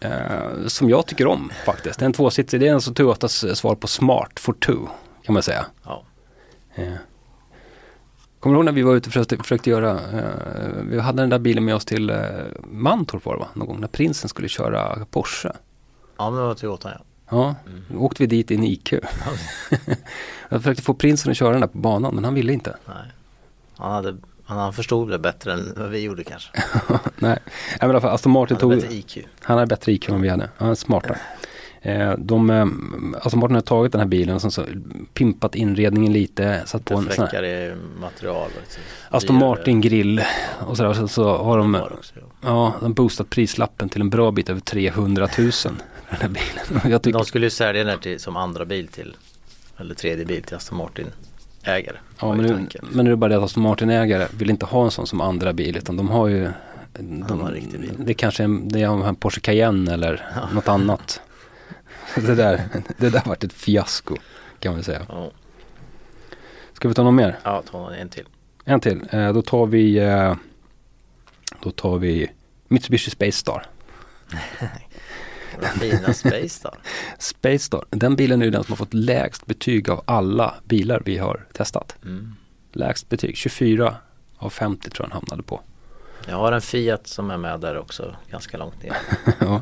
[0.00, 1.98] eh, som jag tycker om faktiskt.
[1.98, 4.88] Det är en tvåsitsig, det är alltså Toyotas svar på Smart for Two
[5.22, 5.66] kan man säga.
[5.84, 6.04] Ja.
[6.74, 6.92] Eh.
[8.42, 11.30] Kommer du ihåg när vi var ute och försökte, försökte göra, eh, vi hade den
[11.30, 12.16] där bilen med oss till eh,
[12.70, 13.48] Mantorp var det va?
[13.54, 15.52] Någon gång när prinsen skulle köra Porsche.
[16.18, 17.04] Ja men det var Toyota ja.
[17.30, 17.84] Ja, mm.
[17.88, 18.92] då åkte vi dit i en IQ.
[20.48, 22.76] jag försökte få prinsen att köra den där på banan men han ville inte.
[22.86, 23.12] Nej.
[23.76, 26.50] Han, hade, han förstod det bättre än vad vi gjorde kanske.
[27.18, 27.38] Nej,
[27.80, 28.90] men i alla fall Aston Martin han hade tog...
[28.90, 29.26] Bättre IQ.
[29.40, 30.50] Han hade bättre IQ än vi hade.
[30.56, 31.18] Han är smartare.
[31.84, 32.66] Eh, de, eh,
[33.14, 34.64] alltså Martin har tagit den här bilen och så
[35.14, 36.62] pimpat inredningen lite.
[36.66, 38.50] Satt på en sån här material.
[39.08, 40.22] Aston Martin grill
[40.66, 40.92] och sådär.
[40.92, 41.78] Så, så har de,
[42.40, 45.50] ja, de boostat prislappen till en bra bit över 300 000.
[45.62, 45.74] Den
[46.20, 47.00] här bilen.
[47.00, 49.16] Tycker, de skulle ju sälja den till, som andra bil till,
[49.78, 51.06] eller tredje bil till Aston Martin
[51.62, 51.96] ägare.
[52.20, 54.66] Ja men nu, men nu är det bara det att Aston Martin ägare vill inte
[54.66, 56.48] ha en sån som andra bil utan de har ju
[56.92, 57.60] de, de,
[57.98, 60.48] det kanske är, det är en Porsche Cayenne eller ja.
[60.54, 61.20] något annat.
[62.26, 64.16] det där, det där varit ett fiasko
[64.58, 65.06] kan man säga.
[65.08, 65.30] Ja.
[66.72, 67.38] Ska vi ta någon mer?
[67.42, 68.26] Ja, ta en till.
[68.64, 69.08] En till.
[69.10, 70.34] Eh, då tar vi eh,
[71.62, 72.30] Då tar vi
[72.68, 73.66] Mitsubishi Space Star.
[75.60, 76.78] Den fina Space Star.
[77.18, 77.84] Space Star.
[77.90, 81.96] Den bilen är den som har fått lägst betyg av alla bilar vi har testat.
[82.04, 82.34] Mm.
[82.72, 83.36] Lägst betyg.
[83.36, 83.96] 24
[84.36, 85.60] av 50 tror jag den hamnade på.
[86.28, 88.96] Jag har en Fiat som är med där också ganska långt ner.
[89.40, 89.60] ja.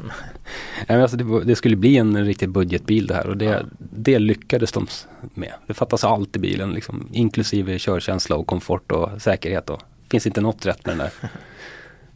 [0.89, 3.59] alltså det, det, skulle bli en riktig budgetbil det här och det, ja.
[3.79, 4.87] det lyckades de
[5.21, 5.53] med.
[5.67, 9.71] Det fattas allt i bilen liksom, inklusive körkänsla och komfort och säkerhet.
[9.71, 11.13] Och, finns inte något rätt med den där.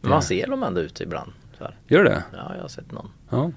[0.01, 1.31] Men man ser dem ändå ute ibland.
[1.87, 2.23] Gör det?
[2.33, 3.11] Ja, jag har sett någon.
[3.29, 3.51] Ja,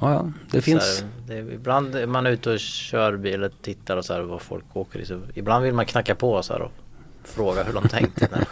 [0.00, 1.00] ja, ja det finns.
[1.00, 4.20] Här, det är, ibland är man ute och kör bil och tittar och så här
[4.20, 5.06] vad folk åker i.
[5.06, 6.72] Så ibland vill man knacka på så här och
[7.24, 8.46] fråga hur de tänkte när,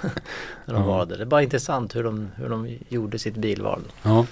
[0.65, 0.89] när de ja.
[0.89, 1.17] valde.
[1.17, 3.81] Det är bara intressant hur de, hur de gjorde sitt bilval.
[4.03, 4.27] Ja.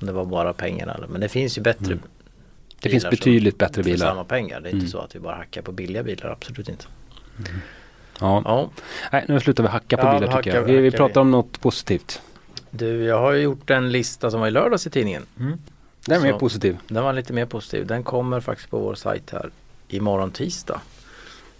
[0.00, 2.00] Om det var bara pengarna men det finns ju bättre mm.
[2.80, 4.06] Det finns betydligt bättre bilar.
[4.06, 4.60] För samma pengar.
[4.60, 4.80] Det är mm.
[4.80, 6.84] inte så att vi bara hackar på billiga bilar, absolut inte.
[7.38, 7.60] Mm.
[8.20, 8.42] Ja.
[8.44, 8.70] ja.
[9.12, 10.62] Nej, nu slutar vi hacka på ja, bilar tycker jag.
[10.62, 12.22] Vi, vi pratar om något positivt.
[12.70, 15.26] Du, jag har gjort en lista som var i lördags i tidningen.
[15.38, 15.58] Mm.
[16.06, 16.78] Den är mer positiv.
[16.88, 17.86] Den var lite mer positiv.
[17.86, 19.50] Den kommer faktiskt på vår sajt här
[19.88, 20.80] imorgon tisdag.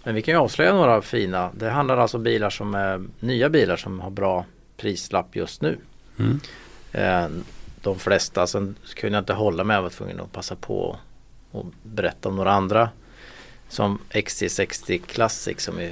[0.03, 1.51] Men vi kan ju avslöja några fina.
[1.57, 4.45] Det handlar alltså om bilar som är nya bilar som har bra
[4.77, 5.77] prislapp just nu.
[6.19, 6.39] Mm.
[6.91, 7.27] Eh,
[7.81, 10.97] de flesta, sen kunde jag inte hålla mig, jag var tvungen att passa på
[11.51, 12.89] och berätta om några andra
[13.69, 15.91] som XC60 Classic som är,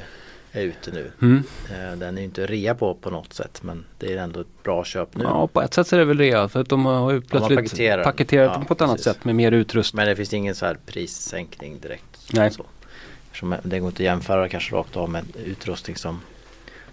[0.51, 1.11] är ute nu.
[1.21, 1.43] Mm.
[1.71, 4.83] Eh, den är inte rea på på något sätt men det är ändå ett bra
[4.83, 5.23] köp nu.
[5.23, 7.57] Ja, på ett sätt så är det väl rea för att de har ju plötsligt
[7.59, 8.53] paketerar paketerat, den.
[8.53, 9.13] dem Ja, på ett annat precis.
[9.13, 9.97] sätt med mer utrustning.
[9.97, 12.29] Men det finns ingen så här prissänkning direkt.
[12.33, 12.51] Nej.
[12.51, 12.65] Så.
[13.41, 16.21] Eftersom det går inte att jämföra kanske rakt av med utrustning som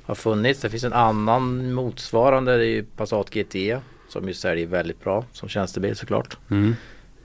[0.02, 0.60] har funnits.
[0.60, 5.24] Det finns en annan motsvarande, det är ju Passat GT som ju säljer väldigt bra
[5.32, 6.36] som tjänstebil såklart.
[6.50, 6.74] Mm.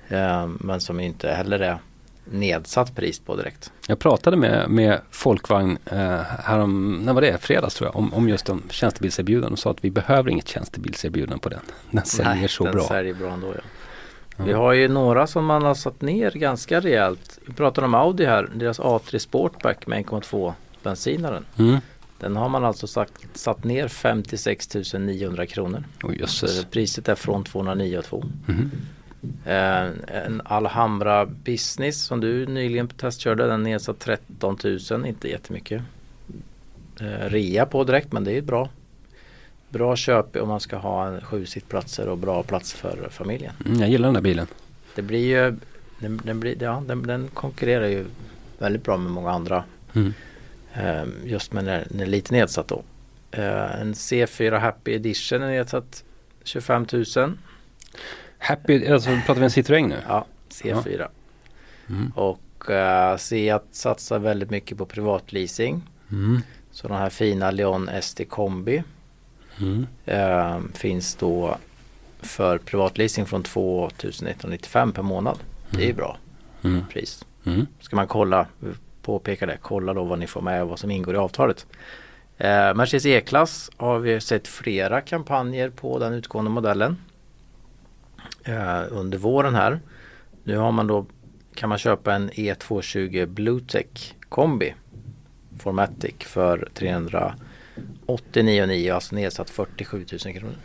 [0.07, 1.77] Eh, men som inte heller är
[2.25, 3.71] nedsatt pris på direkt.
[3.87, 7.37] Jag pratade med, med Folkvagn eh, härom, när var det?
[7.37, 11.41] Fredags tror jag, om, om just de tjänstebilserbjudanden och sa att vi behöver inget tjänstebilserbjudande
[11.41, 11.61] på den.
[11.91, 12.83] Den säljer så den bra.
[12.83, 13.61] säljer bra ändå ja.
[14.37, 14.43] Ja.
[14.43, 17.39] Vi har ju några som man har satt ner ganska rejält.
[17.47, 21.45] Vi pratar om Audi här, deras A3 Sportback med 1,2 bensinaren.
[21.59, 21.77] Mm.
[22.19, 25.83] Den har man alltså satt, satt ner 56 900 kronor.
[26.19, 26.65] Jösses.
[26.65, 28.25] priset är från 209 och 2.
[28.45, 28.71] Mhm.
[29.45, 29.83] Eh,
[30.25, 34.57] en Alhambra Business som du nyligen testkörde, den är nedsatt 13
[34.91, 35.81] 000, inte jättemycket.
[36.99, 38.69] Eh, rea på direkt men det är bra.
[39.73, 43.53] Bra köp om man ska ha en sju sittplatser och bra plats för familjen.
[43.65, 44.47] Mm, jag gillar den där bilen.
[44.95, 45.55] Det blir ju,
[45.99, 48.05] den, den, blir, ja, den, den konkurrerar ju
[48.57, 49.63] väldigt bra med många andra.
[49.93, 50.13] Mm.
[50.73, 52.83] Eh, just med den är lite nedsatt då.
[53.31, 56.03] Eh, en C4 Happy Edition är nedsatt
[56.43, 57.37] 25 000.
[58.37, 59.97] Happy, alltså pratar vi en Citroën nu?
[60.07, 61.07] Ja, C4.
[61.89, 62.11] Mm.
[62.15, 65.81] Och uh, Seat satsar väldigt mycket på privatleasing.
[66.11, 66.41] Mm.
[66.71, 68.83] Så den här fina Leon ST Kombi
[69.61, 69.87] Mm.
[70.05, 71.57] eh, finns då
[72.21, 75.37] för privatleasing från 2195 per månad.
[75.69, 76.17] Det är ju bra
[76.63, 76.85] Mm.
[76.89, 77.25] pris.
[77.45, 77.67] Mm.
[77.79, 78.45] Ska man kolla,
[79.01, 81.65] påpeka det, kolla då vad ni får med och vad som ingår i avtalet.
[82.37, 86.97] Eh, Mercedes E-klass har vi sett flera kampanjer på den utgående modellen
[88.43, 89.79] eh, under våren här.
[90.43, 91.05] Nu har man då
[91.55, 94.73] kan man köpa en E E220 Bluetech kombi
[95.59, 96.69] Formatic för
[98.07, 100.55] 389,9 alltså nedsatt 47 000 kronor.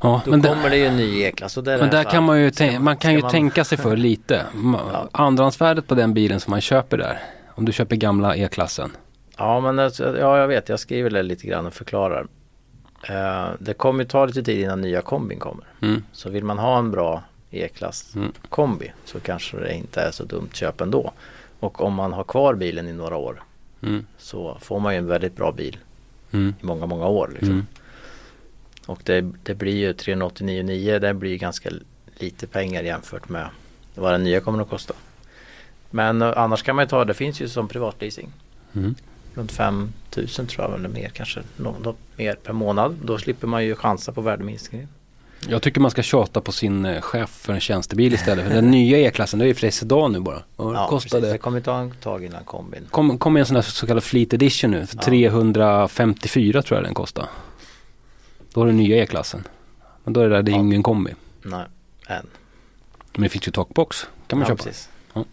[0.00, 1.56] Ja, Då men kommer där, det ju en ny E-klass.
[1.56, 4.42] men där kan man ju, ska tän- man kan ju tänka sig för lite.
[4.92, 5.08] Ja.
[5.12, 7.18] Andrahandsvärdet på den bilen som man köper där.
[7.54, 8.90] Om du köper gamla E-klassen.
[9.38, 12.26] Ja men alltså, ja, jag vet, jag skriver det lite grann och förklarar.
[13.08, 15.64] Eh, det kommer ju ta lite tid innan nya kombin kommer.
[15.82, 16.02] Mm.
[16.12, 18.32] Så vill man ha en bra E-klass Mm.
[18.48, 21.12] kombi så kanske det inte är så dumt köp ändå.
[21.60, 23.42] Och om man har kvar bilen i några år
[23.86, 24.06] Mm.
[24.18, 25.78] så får man ju en väldigt bra bil
[26.30, 26.54] Mm.
[26.62, 27.30] i många, många år.
[27.32, 27.50] Liksom.
[27.50, 27.66] Mm.
[28.86, 31.70] Och det, det blir ju 389,9 det blir ganska
[32.18, 33.48] lite pengar jämfört med
[33.94, 34.94] vad den nya kommer att kosta.
[35.90, 38.32] Men eh, annars kan man ju ta, det finns ju som privatleasing.
[38.72, 38.94] Mm.
[39.34, 41.42] Runt 5 000 tror jag eller mer kanske.
[41.56, 42.96] Något mer per månad.
[43.04, 44.88] Då slipper man ju chansa på värdeminskningen.
[45.48, 48.46] Jag tycker man ska tjata på sin eh, chef för en tjänstebil istället.
[48.46, 50.42] För den nya E-klassen, det är ju för sedan nu bara.
[50.56, 51.32] Och Ja, kostade, precis.
[51.32, 52.86] Det kommer ta en tag innan kombin.
[52.90, 54.86] kom, kom en sån här så kallad Fleet Edition nu.
[54.86, 55.02] För Ja.
[55.02, 57.26] 354 tror jag den kostar.
[58.54, 59.44] Då har du nya E-klassen.
[60.04, 60.58] Men då är det där, det är Ja.
[60.60, 61.14] ingen kombi.
[61.42, 61.64] Nej,
[62.08, 62.26] än.
[63.12, 64.06] Men det finns ju takbox.
[64.26, 64.64] Kan man ja, köpa.
[64.64, 64.88] precis.
[65.14, 65.24] Ja.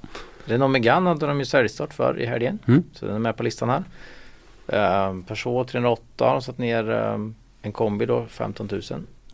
[0.46, 2.60] Renault Megane hade de ju säljstart för i helgen.
[2.68, 2.84] Mm.
[2.94, 3.84] Så den är med på listan här.
[4.74, 8.82] Uh, Peugeot 308 har de satt ner ehm, en kombi då, 15 000.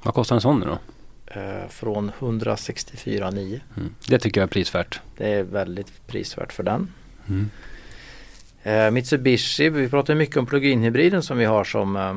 [0.03, 0.77] Vad kostar en sån nu då?
[1.39, 3.61] eh, från 164 9.
[3.77, 3.93] Mm.
[4.07, 4.99] Det tycker jag är prisvärt.
[5.17, 6.91] Det är väldigt prisvärt för den.
[7.29, 7.49] Mm.
[8.63, 12.15] Eh, Mitsubishi, vi pratar mycket om plug-in hybriden som vi har som eh,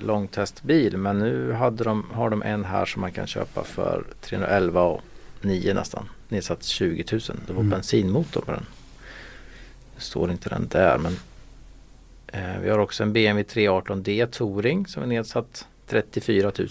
[0.00, 0.96] långtestbil.
[0.96, 5.00] Men nu hade de, har de en här som man kan köpa för 311 och
[5.40, 6.08] 9 nästan.
[6.28, 7.20] Nedsatt 20 000.
[7.46, 7.70] Det var Mm.
[7.70, 8.66] bensinmotor på den.
[9.96, 11.16] Det står inte den där men
[12.26, 16.68] eh, vi har också en BMW 318D Touring som är nedsatt 34 000.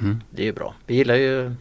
[0.00, 0.20] Mm.
[0.30, 0.74] Det är ju bra.
[0.86, 1.54] Vi gillar ju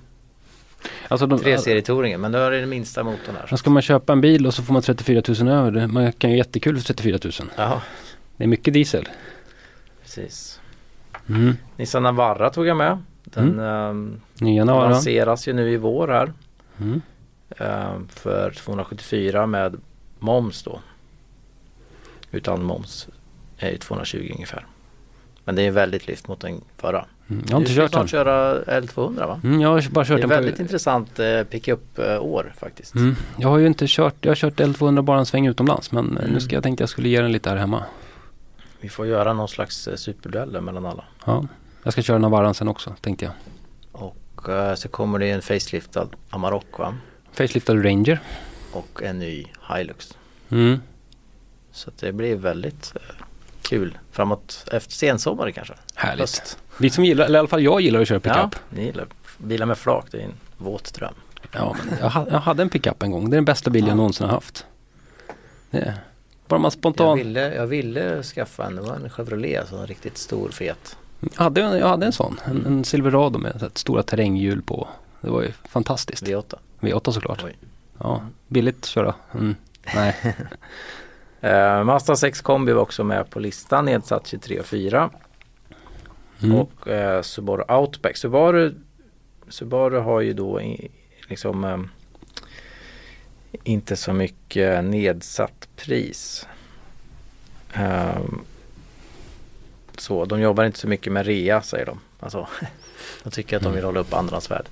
[1.07, 3.57] Alltså de, 3-serie-touringen men då är det den minsta motorn här.
[3.57, 5.87] Ska man köpa en bil och så får man 34 000 över.
[5.87, 7.33] Man kan ju jättekul för 34 000.
[7.55, 7.81] Ja,
[8.37, 9.07] Det är mycket diesel.
[10.01, 10.59] precis.
[11.29, 11.55] Mm.
[11.77, 12.97] Nissan Navara tog jag med.
[13.23, 14.89] Den ehm, Nya Navara.
[14.89, 16.33] lanseras ju nu i vår här.
[16.79, 17.01] Mm.
[17.57, 19.81] ehm, för 274 med
[20.19, 20.79] moms då.
[22.31, 23.07] Utan moms
[23.57, 24.65] är ju 220 ungefär.
[25.49, 27.05] Men det är väldigt lyft mot den förra.
[27.29, 27.43] Mm.
[27.47, 28.07] Jag har inte du kört den.
[28.07, 29.41] köra L200 va?
[29.43, 30.61] Mm, jag har bara Det kört är den väldigt på...
[30.61, 32.95] intressant eh, pickup-år faktiskt.
[32.95, 33.15] Mm.
[33.37, 36.23] Jag har ju inte kört, jag har kört L200 bara en sväng utomlands men eh,
[36.23, 36.39] nu Mm.
[36.39, 37.83] ska jag tänkte jag skulle ge den lite här hemma.
[38.81, 41.03] Vi får göra någon slags eh, superdueller mellan alla.
[41.25, 41.45] Ja.
[41.83, 43.33] Jag ska köra Navaran sen också tänkte jag.
[43.91, 46.95] Och eh, så kommer det en faceliftad Amarok va?
[47.31, 48.19] Faceliftad Ranger.
[48.71, 50.17] Och en ny Hilux.
[50.49, 50.79] Mm.
[51.71, 53.25] Så det blir väldigt eh,
[53.69, 55.73] kul framåt efter sensommaren kanske.
[55.95, 56.19] Härligt.
[56.19, 56.57] Höst.
[56.77, 58.61] Vi som gillar, eller i alla fall jag gillar att köra Ja, pickup.
[58.69, 60.05] ni gillar bilar med flak.
[60.11, 61.13] Det är en våt dröm.
[61.51, 63.29] Ja, jag, jag hade en pickup en gång.
[63.29, 64.65] Det är den bästa bil jag någonsin har haft.
[65.71, 65.93] Det
[66.47, 67.07] bara man spontan.
[67.07, 70.97] Jag ville, jag ville skaffa en, det var en Chevrolet, alltså en riktigt stor fet.
[71.19, 74.87] Jag hade, jag hade en sån, en, en Silverado med ett stora terränghjul på.
[75.21, 76.23] Det var ju fantastiskt.
[76.23, 76.53] V8?
[76.79, 77.43] V8 såklart.
[77.45, 77.57] Oj.
[77.97, 79.15] Ja, billigt att köra.
[79.33, 79.55] Mm.
[79.95, 80.15] Nej.
[81.43, 85.09] uh, Mazda 6 kombi var också med på listan, nedsatt 23 och 4.
[86.43, 86.55] Mm.
[86.55, 88.17] Och uh, Subaru Outback.
[88.17, 88.75] Subaru,
[89.49, 90.91] Subaru har ju då i,
[91.27, 91.89] liksom um,
[93.63, 96.47] inte så mycket nedsatt pris.
[97.75, 98.41] Um,
[99.97, 101.99] så de jobbar inte så mycket med rea säger de.
[102.19, 102.47] Alltså,
[103.23, 103.85] de tycker att de vill mm.
[103.85, 104.71] hålla upp andrahandsvärdet.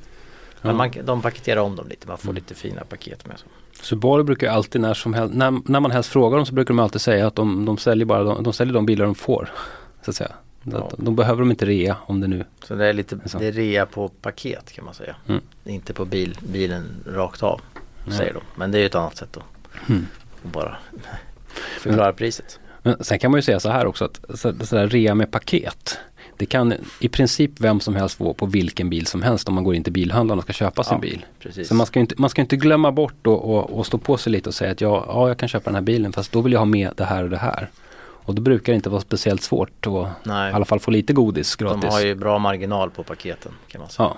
[0.62, 2.36] Men man, de paketerar om dem lite, man får mm.
[2.36, 3.40] lite fina paket med.
[3.40, 3.46] Så.
[3.82, 6.80] Subaru brukar alltid när som helst, när, när man helst frågar dem så brukar de
[6.80, 9.50] alltid säga att de, de säljer bara de, de säljer de bilar de får.
[10.02, 10.32] Så att säga.
[10.64, 10.90] Ja.
[10.98, 13.52] De, de behöver de inte rea om det nu Så det är lite det är
[13.52, 15.16] rea på paket kan man säga.
[15.28, 15.42] Mm.
[15.64, 17.62] Inte på bil, bilen rakt av.
[18.12, 18.42] Säger de.
[18.56, 20.08] Men det är ju ett annat sätt att mm.
[20.42, 20.78] bara
[21.80, 22.60] förklara priset.
[22.84, 26.00] Men sen kan man ju säga så här också att så, sådär rea med paket.
[26.38, 29.64] Det kan i princip vem som helst få på vilken bil som helst om man
[29.64, 31.26] går in till bilhandlaren och ska köpa sin bil.
[31.40, 31.68] Precis.
[31.68, 34.32] Så man ska, inte, man ska inte glömma bort och, och, och, stå på sig
[34.32, 36.54] lite och säga att ja, ja, jag kan köpa den här bilen fast då vill
[36.54, 37.70] jag ha med det här och det här.
[38.00, 41.56] Och då brukar det inte vara speciellt svårt att i alla fall få lite godis
[41.56, 41.82] gratis.
[41.82, 44.10] De har ju bra marginal på paketen kan man säga.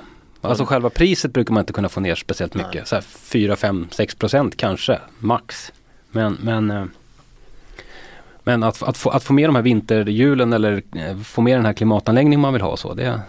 [0.41, 0.49] Ja.
[0.49, 2.73] Alltså själva priset brukar man inte kunna få ner speciellt mycket.
[2.73, 2.85] Nej.
[2.85, 5.71] Så här 4, 5, 6 procent kanske max.
[6.11, 6.85] Men, men, eh,
[8.49, 11.65] men att, att, få, att få med de här vinterhjulen eller eh, få med den
[11.65, 13.21] här klimatanläggningen man vill ha så det,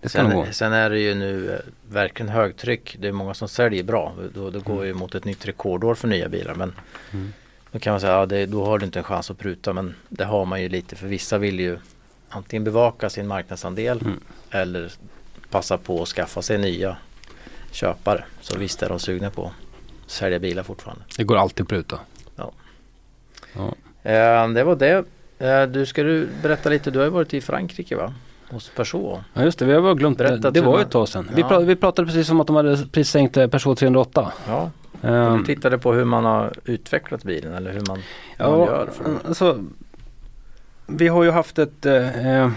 [0.00, 0.46] det ska sen, gå.
[0.50, 1.58] Sen är det ju nu eh,
[1.92, 2.96] verkligen högtryck.
[2.98, 4.12] Det är många som säljer bra.
[4.34, 4.86] Då, då går mm.
[4.86, 6.54] ju mot ett nytt rekordår för nya bilar.
[6.54, 6.72] Men
[7.12, 7.32] mm.
[7.70, 9.72] då kan man säga att ja, då har du inte en chans att pruta.
[9.72, 11.78] Men det har man ju lite för vissa vill ju
[12.28, 14.20] antingen bevaka sin marknadsandel mm.
[14.50, 14.92] eller
[15.50, 16.96] passa på att skaffa sig nya
[17.70, 18.24] köpare.
[18.40, 19.52] Så visst är de sugna på
[20.04, 21.04] att sälja bilar fortfarande.
[21.16, 22.00] Det går alltid att pruta.
[22.36, 22.52] Ja.
[23.52, 23.74] ja.
[24.02, 25.04] Eh, det var det.
[25.38, 28.12] Eh, du ska du berätta lite, du har ju varit i Frankrike va?
[28.50, 29.20] Hos Peugeot.
[29.34, 30.60] Ja just det, vi har glömt Berätta det.
[30.60, 31.26] Det var ju ett tag sedan.
[31.28, 31.36] Ja.
[31.36, 34.32] Vi, pratade, vi, pratade, precis om att de hade prissänkt eh, Peugeot 308.
[34.48, 34.70] Ja.
[35.00, 37.98] Um, du tittade på hur man har utvecklat bilen eller hur man,
[38.36, 38.88] ja, man gör.
[38.92, 39.64] För alltså,
[40.86, 42.50] vi har ju haft ett eh,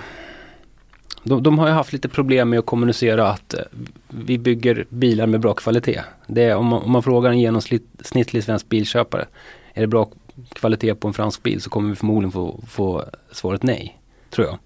[1.23, 3.59] de, de, har ju haft lite problem med att kommunicera att eh,
[4.07, 6.01] vi bygger bilar med bra kvalitet.
[6.27, 9.25] Det är, om, man, om man frågar en genomsnittlig svensk bilköpare,
[9.73, 10.09] är det bra
[10.53, 14.57] kvalitet på en fransk bil så kommer vi förmodligen få, få svaret nej, tror jag.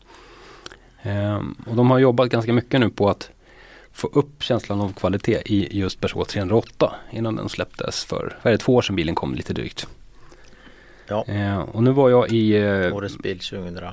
[1.02, 3.30] Ehm, och de har jobbat ganska mycket nu på att
[3.92, 8.58] få upp känslan av kvalitet i just Peugeot 308 innan den släpptes för, vad är
[8.58, 9.88] det, två år sedan bilen kom lite drygt.
[11.08, 11.24] Ja.
[11.28, 12.58] Ehm, och nu var jag i...
[12.58, 13.84] Eh, Årets bil 2000.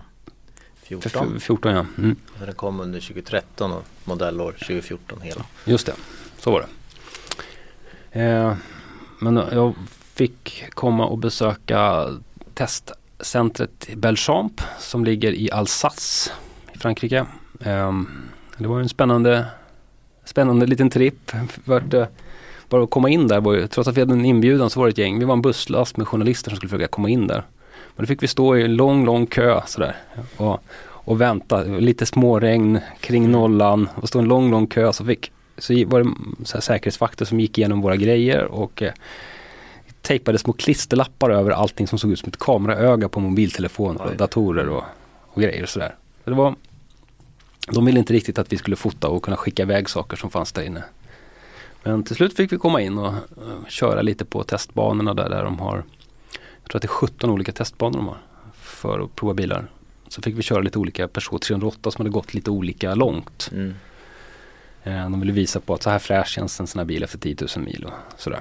[0.83, 1.41] 14.
[1.41, 1.87] 14 ja.
[1.99, 2.17] Mm.
[2.39, 5.45] Den kom under 2013 och modellår 2014 hela.
[5.65, 5.95] Just det,
[6.39, 8.21] så var det.
[8.21, 8.57] Eh,
[9.19, 9.75] men jag
[10.17, 12.07] fick komma och besöka
[12.55, 16.31] testcentret Belchamp som ligger i Alsace
[16.75, 17.27] i Frankrike.
[17.61, 17.93] Eh,
[18.59, 19.47] det var en spännande,
[20.25, 21.33] spännande liten tripp.
[21.35, 22.07] Eh,
[22.69, 24.87] bara att komma in där, var ju, trots att vi hade en inbjudan så var
[24.87, 25.19] det ett gäng.
[25.19, 27.43] Vi var en busslast med journalister som skulle försöka komma in där.
[27.97, 29.97] Men då fick vi stå i en lång, lång kö sådär.
[30.37, 34.93] Och, och vänta, lite småregn kring nollan och stå en lång, lång kö.
[34.93, 36.11] Så, fick, så var det
[36.45, 38.93] så säkerhetsvakter som gick igenom våra grejer och eh,
[40.07, 44.69] tejpade små klisterlappar över allting som såg ut som ett kameraöga på mobiltelefoner och datorer
[44.69, 44.85] och,
[45.27, 45.95] och grejer och sådär.
[46.25, 46.55] Så det var,
[47.69, 50.53] de ville inte riktigt att vi skulle fota och kunna skicka iväg saker som fanns
[50.53, 50.85] där inne.
[51.83, 55.45] Men till slut fick vi komma in och uh, köra lite på testbanorna där, där
[55.45, 55.85] de har
[56.67, 58.19] jag tror att det är 17 olika testbanor de har
[58.55, 59.67] för att prova bilar.
[60.09, 63.51] Så fick vi köra lite olika Peugeot 308 som hade gått lite olika långt.
[63.53, 63.75] Mm.
[64.83, 67.19] Eh, de ville visa på att så här fräsch känns en sån här bil efter
[67.19, 68.41] 10 000 mil och sådär.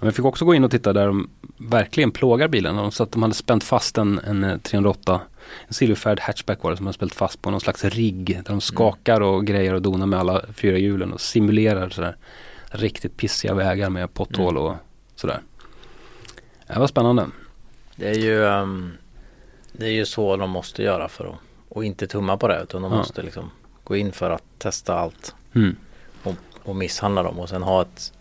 [0.00, 2.92] Men vi fick också gå in och titta där de verkligen plågar bilen.
[2.92, 5.20] Så att de hade spänt fast en, en 308 eh,
[5.66, 8.36] en silverfärgad hatchback var det som hade spänt fast på någon slags rigg.
[8.36, 12.16] Där de skakar och grejer och donar med alla fyra hjulen och simulerar sådär
[12.70, 14.62] riktigt pissiga vägar med potthål mm.
[14.62, 14.76] och
[15.14, 15.40] sådär.
[16.66, 17.26] Det var spännande.
[17.96, 18.92] Det är ju um,
[19.72, 21.36] Det är ju så de måste göra för att
[21.68, 22.98] och inte tumma på det utan de ja.
[22.98, 23.50] måste liksom
[23.84, 25.76] gå in för att testa allt mm.
[26.22, 28.12] och, och misshandla dem och sen ha ett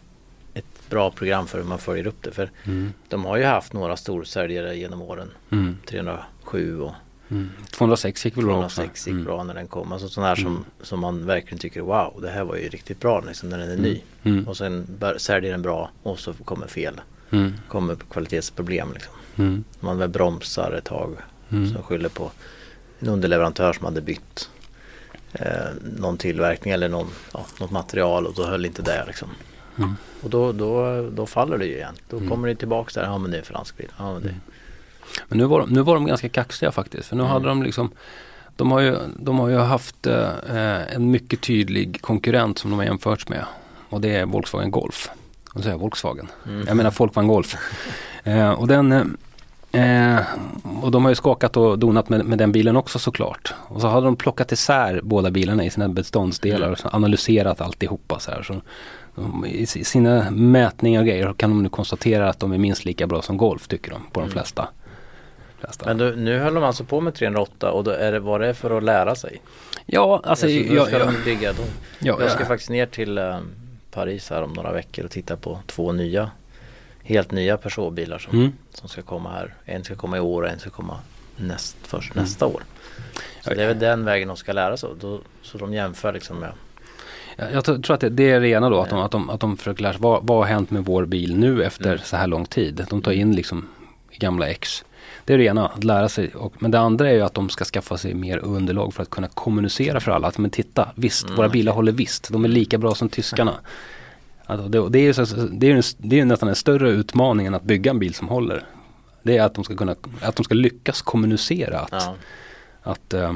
[0.89, 2.31] bra program för hur man följer upp det.
[2.31, 2.93] För mm.
[3.07, 5.31] de har ju haft några storsäljare genom åren.
[5.51, 5.77] Mm.
[5.85, 6.93] 307 och
[7.31, 7.49] Mm.
[7.71, 9.25] 206 gick väl bra 206 gick mm.
[9.25, 9.91] bra när den kom.
[9.91, 10.63] Alltså sådana här som, mm.
[10.81, 13.77] som man verkligen tycker wow det här var ju riktigt bra liksom, när den är
[13.77, 14.01] ny.
[14.23, 14.47] Mm.
[14.47, 17.01] Och sen säljer den bra och så kommer fel.
[17.29, 17.53] Mm.
[17.67, 19.13] Kommer kvalitetsproblem liksom.
[19.79, 21.17] Man väl bromsar ett tag.
[21.49, 21.73] Mm.
[21.73, 22.31] Som skyller på
[22.99, 24.49] en underleverantör som hade bytt
[25.33, 29.29] eh, någon tillverkning eller någon, ja, något material och då höll inte det liksom.
[29.79, 29.95] Mm.
[30.23, 31.95] Och då, då, då faller det ju igen.
[32.09, 32.29] Då mm.
[32.29, 33.91] kommer det tillbaks där, ja men det är fransk bil.
[33.97, 34.29] Ja, men, det.
[34.29, 34.41] Mm.
[35.27, 37.09] men nu var, de, nu var de ganska kaxiga faktiskt.
[37.09, 37.31] För nu mm.
[37.31, 37.91] hade de liksom
[38.59, 42.85] de har ju, de har ju haft eh, en mycket tydlig konkurrent som de har
[42.85, 43.45] jämförts med.
[43.89, 45.09] Och det är Volkswagen Golf.
[45.53, 46.27] Och säger Volkswagen.
[46.47, 46.67] Mm.
[46.67, 47.55] Jag menar Volkswagen Golf.
[48.23, 48.91] eh, och den
[49.71, 50.19] eh,
[50.81, 53.53] och de har ju skakat och donat med, med, den bilen också såklart.
[53.57, 56.79] Och så hade de plockat isär båda bilarna i sina beståndsdelar mm.
[56.83, 58.43] och analyserat alltihopa så här.
[58.43, 58.61] Så
[59.45, 63.21] i sina mätningar och grejer kan de nu konstatera att de är minst lika bra
[63.21, 64.31] som Golf tycker de på de mm.
[64.31, 64.69] flesta.
[65.59, 65.85] flesta.
[65.85, 68.53] Men du, nu höll de alltså på med 308 och då är det, var det
[68.53, 69.41] för att lära sig?
[69.85, 70.29] Ja, alltså.
[70.29, 71.63] alltså ja, ska ja, de bygga då?
[71.99, 72.47] Ja, jag ska ja.
[72.47, 73.51] faktiskt ner till um,
[73.91, 76.31] Paris här om några veckor och titta på två nya
[77.09, 78.53] helt nya Peugeot-bilar som, mm.
[78.73, 79.53] som ska komma här.
[79.65, 80.99] En ska komma i år och en ska komma
[81.35, 82.23] näst, först mm.
[82.23, 82.63] nästa år.
[83.41, 84.89] Så det är väl den vägen de ska lära sig.
[84.99, 86.51] Då, så de jämför liksom med
[87.53, 89.83] jag tror att det är det ena då, att de, att de, att de försöker
[89.83, 91.99] lära sig vad, vad har hänt med vår bil nu efter mm.
[92.03, 92.85] så här lång tid.
[92.89, 93.67] De tar in liksom
[94.17, 94.83] gamla X.
[95.25, 96.35] Det är det ena, att lära sig.
[96.35, 99.09] Och, men det andra är ju att de ska skaffa sig mer underlag för att
[99.09, 100.27] kunna kommunicera för alla.
[100.27, 101.35] Att men titta, visst, mm.
[101.37, 102.29] våra bilar håller visst.
[102.31, 103.53] De är lika bra som tyskarna.
[104.45, 107.63] Alltså det, det, är så, det, är, det är nästan en större utmaning än att
[107.63, 108.65] bygga en bil som håller.
[109.23, 112.15] Det är att de ska, kunna, att de ska lyckas kommunicera att, ja.
[112.81, 113.33] att uh,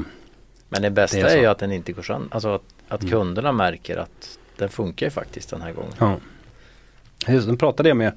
[0.68, 2.28] Men det bästa det är, är, ju att den inte går sönder.
[2.30, 2.62] Alltså att,
[2.94, 3.12] att mm.
[3.12, 5.92] kunderna märker att den funkar ju faktiskt den här gången.
[5.98, 6.16] Ja.
[7.28, 8.12] Just, pratade jag med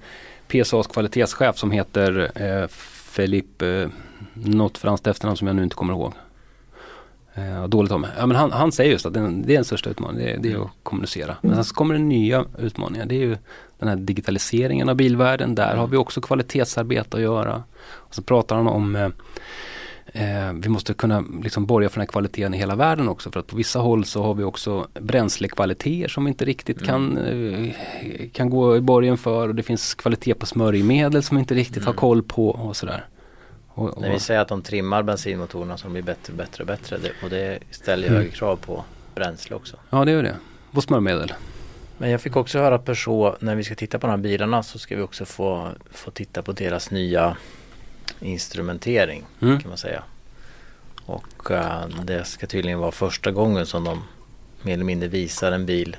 [0.48, 2.68] PSAs kvalitetschef som heter eh,
[3.12, 3.90] Felipe, eh,
[4.34, 6.14] något franskt efternamn som jag nu inte kommer ihåg.
[7.34, 9.66] Eh, dåligt om ja, men han, han säger just att det är, det är den
[9.66, 11.36] största utmaningen, det, det är att kommunicera.
[11.42, 13.38] Men sen så kommer det nya utmaningar, det är ju
[13.80, 15.56] den här digitaliseringen av bilvärlden.
[15.56, 17.64] Där har vi också kvalitetsarbete att göra.
[17.88, 19.10] Och så pratar han om eh,
[20.14, 23.32] eh, vi måste kunna liksom borga för den här kvaliteten i hela världen också.
[23.32, 26.88] För att på vissa håll så har vi också bränslekvaliteter som vi inte riktigt mm.
[26.88, 29.48] kan, eh, kan gå i borgen för.
[29.48, 31.86] Och det finns kvalitet på smörjmedel som vi inte riktigt mm.
[31.86, 33.06] har koll på och sådär.
[33.68, 36.98] Och, och, När vi säger att de trimmar bensinmotorerna som blir bättre, bättre och bättre
[36.98, 38.18] det, och det ställer mm.
[38.18, 38.84] högre krav på
[39.16, 39.78] bränsle också.
[39.90, 40.36] Ja det gör det.
[40.72, 41.34] Och smörjmedel.
[41.98, 44.80] Men jag fick också höra Peugeot, när vi ska titta på de här bilarna så
[44.80, 47.38] ska vi också få, få titta på deras nya
[48.20, 49.60] instrumentering mm.
[49.60, 50.04] kan man säga.
[51.06, 54.04] Och uh, det ska tydligen vara första gången som de
[54.62, 55.98] mer eller mindre visar en bil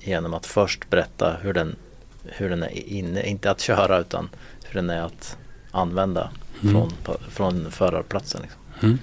[0.00, 1.76] genom att först berätta hur den,
[2.24, 4.28] hur den är inne, inte att köra utan
[4.64, 5.36] hur den är att
[5.70, 6.30] använda
[6.62, 6.74] mm.
[6.74, 8.42] från, från förarplatsen.
[8.42, 8.60] Liksom.
[8.82, 8.98] Mm.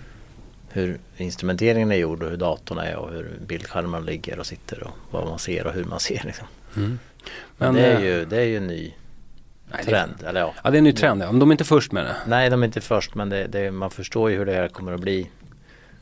[0.70, 4.92] Hur instrumenteringen är gjord och hur datorn är och hur bildskärmarna ligger och sitter och
[5.12, 6.24] vad man ser och hur man ser.
[6.26, 6.48] Liksom.
[6.76, 7.00] Mm.
[7.58, 8.94] Men, det, är eh, ju, det är ju en ny
[9.72, 10.14] nej, trend.
[10.20, 10.54] Det, eller ja.
[10.64, 11.22] ja, det är en ny trend.
[11.22, 11.32] Ja.
[11.32, 12.16] Men de är inte först med det.
[12.28, 14.94] Nej, de är inte först men det, det, man förstår ju hur det här kommer
[14.94, 15.30] att bli.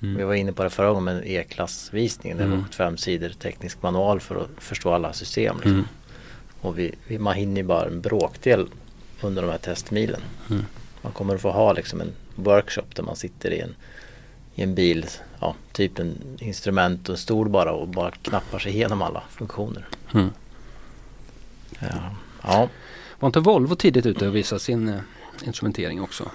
[0.01, 0.17] Mm.
[0.17, 2.37] Vi var inne på det förra gången med E-klassvisningen.
[2.37, 2.65] Det var mm.
[2.71, 5.55] fem sidor teknisk manual för att förstå alla system.
[5.55, 5.71] Liksom.
[5.71, 5.85] Mm.
[6.61, 8.67] Och vi, vi, man hinner ju bara en bråkdel
[9.21, 10.21] under de här testmilen.
[10.49, 10.65] Mm.
[11.01, 13.75] Man kommer att få ha liksom en workshop där man sitter i en,
[14.55, 15.05] i en bil,
[15.39, 19.87] ja, typ en instrument och en stol bara och bara knappar sig igenom alla funktioner.
[20.13, 20.29] Mm.
[21.79, 21.87] Ja.
[22.43, 22.69] ja.
[23.25, 24.99] Var inte Volvo tidigt ute och visade sin eh,
[25.43, 26.31] instrumentering också?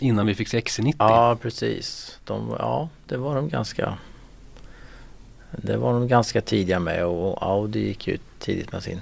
[0.00, 0.94] Innan vi fick se XC90?
[0.98, 2.18] Ja precis.
[2.24, 3.98] De, ja det var de ganska
[5.50, 9.00] Det var de ganska tidiga med och Audi gick ut tidigt med sin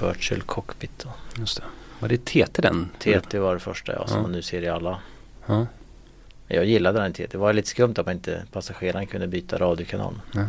[0.00, 1.04] Virtual Cockpit.
[1.04, 1.38] Och.
[1.38, 1.64] Just det.
[1.98, 2.88] Var det TT den?
[2.98, 4.22] TT var det första ja, som ja.
[4.22, 4.98] man nu ser i alla.
[5.46, 5.66] Ja.
[6.48, 7.26] Jag gillade den TT.
[7.26, 10.20] Det var lite skumt att man inte passageraren kunde byta radiokanal.
[10.32, 10.46] Ja.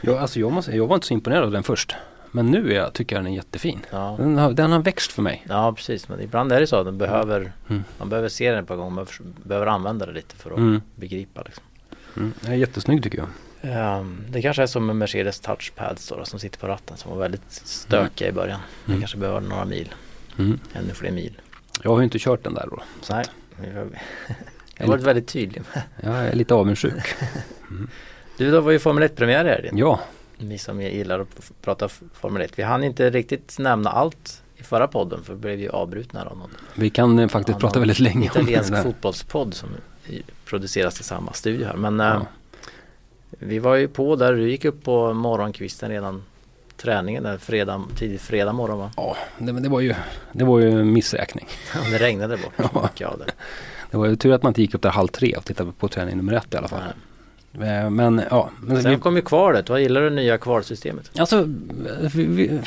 [0.00, 1.94] Jag, alltså jag, måste, jag var inte så imponerad av den först.
[2.34, 3.80] Men nu är jag, tycker jag den är jättefin.
[3.90, 4.16] Ja.
[4.18, 5.44] Den, har, den har växt för mig.
[5.48, 7.84] Ja precis, men ibland är det så att den behöver, mm.
[7.98, 8.90] man behöver se den ett par gånger.
[8.90, 9.06] Man
[9.44, 10.82] behöver använda det lite för att mm.
[10.94, 11.42] begripa.
[11.42, 11.64] Liksom.
[12.16, 12.32] Mm.
[12.40, 14.00] Den är jättesnygg tycker jag.
[14.00, 17.18] Um, det kanske är som med Mercedes touchpads då, som sitter på ratten som var
[17.18, 18.60] väldigt stökiga i början.
[18.84, 19.00] Den mm.
[19.00, 19.94] kanske behöver några mil.
[20.38, 20.58] Mm.
[20.72, 21.40] Ännu fler mil.
[21.82, 22.82] Jag har ju inte kört den där då.
[23.10, 23.24] Nej,
[24.76, 25.82] jag har varit väldigt tydlig med.
[26.00, 27.14] Jag är lite avundsjuk.
[27.70, 27.88] Mm.
[28.38, 29.70] Du, då var ju Formel 1-premiär här.
[29.72, 30.00] Ja.
[30.38, 32.58] Ni som gillar att prata Formel 1.
[32.58, 36.38] Vi hann inte riktigt nämna allt i förra podden för vi blev ju avbrutna av
[36.38, 36.50] någon.
[36.74, 38.40] Vi kan eh, faktiskt prata väldigt länge om det.
[38.40, 39.68] Italiensk fotbollspodd som
[40.44, 41.76] produceras i samma studio här.
[41.76, 42.14] Men ja.
[42.14, 42.22] eh,
[43.38, 46.22] vi var ju på där, du gick upp på morgonkvisten redan
[46.76, 48.90] träningen där fredag, tidigt fredag morgon va?
[48.96, 49.94] Ja, det, det var ju
[50.32, 51.48] det var ju missräkning.
[51.74, 53.16] Ja, det regnade bort ja.
[53.18, 53.32] det.
[53.90, 55.88] Det var ju tur att man inte gick upp där halv tre och tittade på
[55.88, 56.80] träning nummer ett i alla fall.
[56.84, 56.94] Nej.
[57.54, 58.50] Eh, men ja.
[58.60, 59.68] Men Sen vi, kom ju kvalet.
[59.68, 61.10] Vad gillar du det nya kvalsystemet?
[61.18, 61.44] Alltså,
[62.14, 62.60] vi, vi,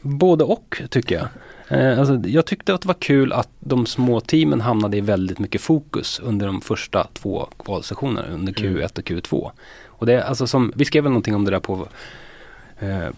[0.00, 1.28] både och tycker jag.
[1.68, 5.38] Eh, alltså, jag tyckte att det var kul att de små teamen hamnade i väldigt
[5.38, 8.84] mycket fokus under de första två kvalsessionerna under Q1 mm.
[8.84, 9.50] och Q2.
[9.86, 11.88] Och det, alltså som, vi skrev väl någonting om det där på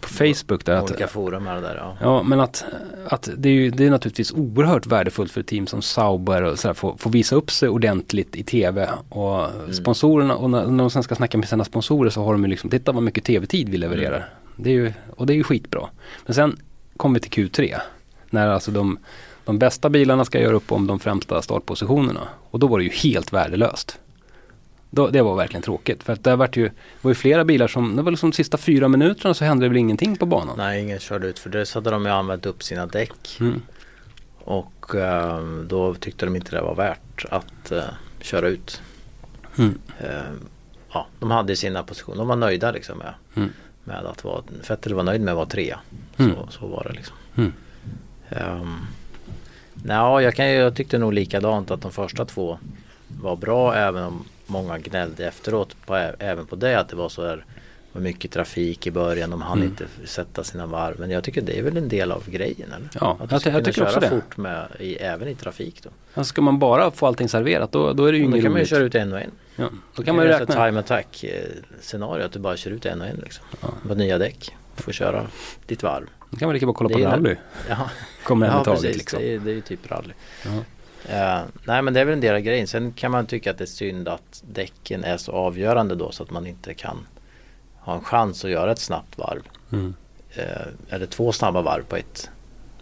[0.01, 0.65] på Facebook.
[0.65, 1.97] Där Olika att, forum här där ja.
[2.01, 2.65] Ja, men att,
[3.07, 6.59] att det, är ju, det är naturligtvis oerhört värdefullt för ett team som Sauber och
[6.59, 8.91] sådär, få, få visa upp sig ordentligt i tv.
[9.09, 9.39] Och
[9.69, 9.73] Mm.
[9.75, 12.51] sponsorerna, och när, när de sen ska snacka med sina sponsorer så har de ju
[12.51, 14.17] liksom, titta vad mycket tv-tid vi levererar.
[14.17, 14.29] Mm.
[14.57, 15.89] Det är ju, och det är ju skitbra.
[16.27, 16.57] Men sen
[16.97, 17.77] kommer vi till Q3.
[18.31, 18.99] När alltså de,
[19.45, 22.21] de bästa bilarna ska göra upp om de främsta startpositionerna.
[22.51, 23.99] Och då var det ju helt värdelöst.
[24.91, 26.03] Då, det var verkligen tråkigt.
[26.03, 26.73] För att det var ju, det
[27.03, 29.69] var ju flera bilar som, det var liksom de sista fyra minuterna så hände det
[29.69, 30.55] väl ingenting på banan.
[30.59, 33.37] Nej ingen körde ut för det hade de ju använt upp sina däck.
[33.41, 33.63] Mm.
[34.39, 37.83] Och eh, då tyckte de inte det var värt att eh,
[38.21, 38.83] köra ut.
[39.59, 39.79] Mm.
[40.01, 40.09] Eh,
[40.93, 42.19] ja, de hade sina positioner.
[42.19, 43.49] De var nöjda liksom med, Mm.
[43.85, 45.81] med att vara Vettel var nöjd med att vara trea.
[46.17, 46.35] Mm.
[46.35, 47.17] Så, så var det liksom.
[47.37, 47.53] Mm.
[48.63, 48.87] Um,
[49.75, 52.59] Nja, jag, kan jag tyckte nog likadant att de första två
[53.09, 57.27] var bra även om många gnällde efteråt på, även på det att det var så
[57.27, 57.45] här
[57.93, 59.31] var mycket trafik i början.
[59.31, 59.69] De hann Mm.
[59.71, 61.01] inte sätta sina varv.
[61.01, 62.89] Men jag tycker det är väl en del av grejen eller?
[63.01, 64.09] Ja, att du jag, jag tycker också det.
[64.09, 65.91] fort med, i, även i trafik då.
[66.15, 68.45] Alltså ska man bara få allting serverat då, då är det ju Och då inget
[68.45, 68.71] kan man ju roligt.
[68.71, 69.31] köra ut en och en.
[69.57, 70.67] Ja, då kan man ju räkna.
[70.67, 71.45] time attack eh,
[71.81, 73.45] scenario att du bara kör ut en och en liksom.
[73.89, 74.57] På nya däck.
[74.77, 75.27] Får köra
[75.67, 76.07] ditt varv.
[76.31, 77.37] Då kan man lika bra kolla på rally.
[77.69, 77.91] Ja,
[78.23, 78.97] Kommer ja i taget precis.
[78.99, 79.21] liksom.
[79.21, 80.13] Det, är, det är ju typ rally.
[80.45, 80.51] Ja.
[81.09, 82.67] Eh, nej men det är väl en del av grejen.
[82.67, 86.23] Sen kan man tycka att det är synd att däcken är så avgörande då så
[86.23, 87.07] att man inte kan
[87.79, 89.43] ha en chans att göra ett snabbt varv.
[89.73, 89.95] Mm.
[90.35, 92.31] Eh, eller två snabba varv på ett,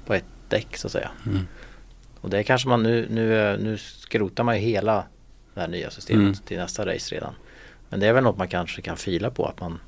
[0.07, 1.11] på ett däck så att säga.
[1.27, 1.47] Mm.
[2.21, 5.05] Och det kanske man nu, nu, nu skrotar man ju hela
[5.55, 6.35] det här nya systemet Mm.
[6.35, 7.35] till nästa race redan.
[7.89, 9.79] Men det är väl något man kanske kan fila på att man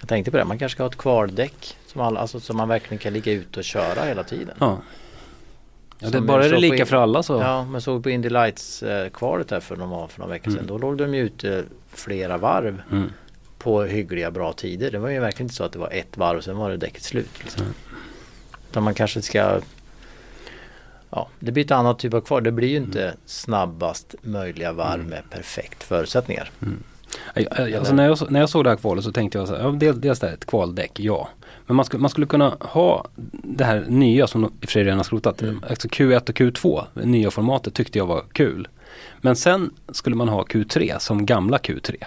[0.00, 2.68] Jag tänkte på det, man kanske ska ha ett kvardäck som, alla, alltså, som man
[2.68, 4.56] verkligen kan ligga ute och köra hela tiden.
[4.60, 4.78] Ja.
[6.02, 7.32] Ja, det, bara är det på lika in- för alla så.
[7.40, 10.58] Ja, men såg på Indy Lights eh, kvalet här för några, för några veckor sedan.
[10.60, 10.66] Mm.
[10.66, 13.10] Då låg de ju ute flera varv Mm.
[13.58, 14.90] på hyggliga bra tider.
[14.90, 16.76] Det var ju verkligen inte så att det var ett varv och sen var det
[16.76, 17.30] däcket slut.
[17.42, 17.62] Liksom.
[17.62, 17.74] Mm.
[18.70, 19.60] Utan man kanske ska
[21.10, 22.40] Ja, det blir ett annat typ av kvar.
[22.40, 25.06] Det blir ju inte snabbast möjliga varv Mm.
[25.10, 26.50] med perfekt förutsättningar.
[27.78, 29.70] Alltså när, jag, när jag såg det här kvalet så tänkte jag så här, ja,
[29.70, 31.28] dels, dels det här ett kvaldäck, ja.
[31.70, 34.72] Men man skulle, man skulle kunna ha det här nya som de i och för
[34.72, 35.42] sig redan har skrotat.
[35.42, 35.64] Mm.
[35.70, 38.68] Alltså Q1 och Q2, det nya formatet tyckte jag var kul.
[39.20, 42.04] Men sen skulle man ha Q3 som gamla Q3.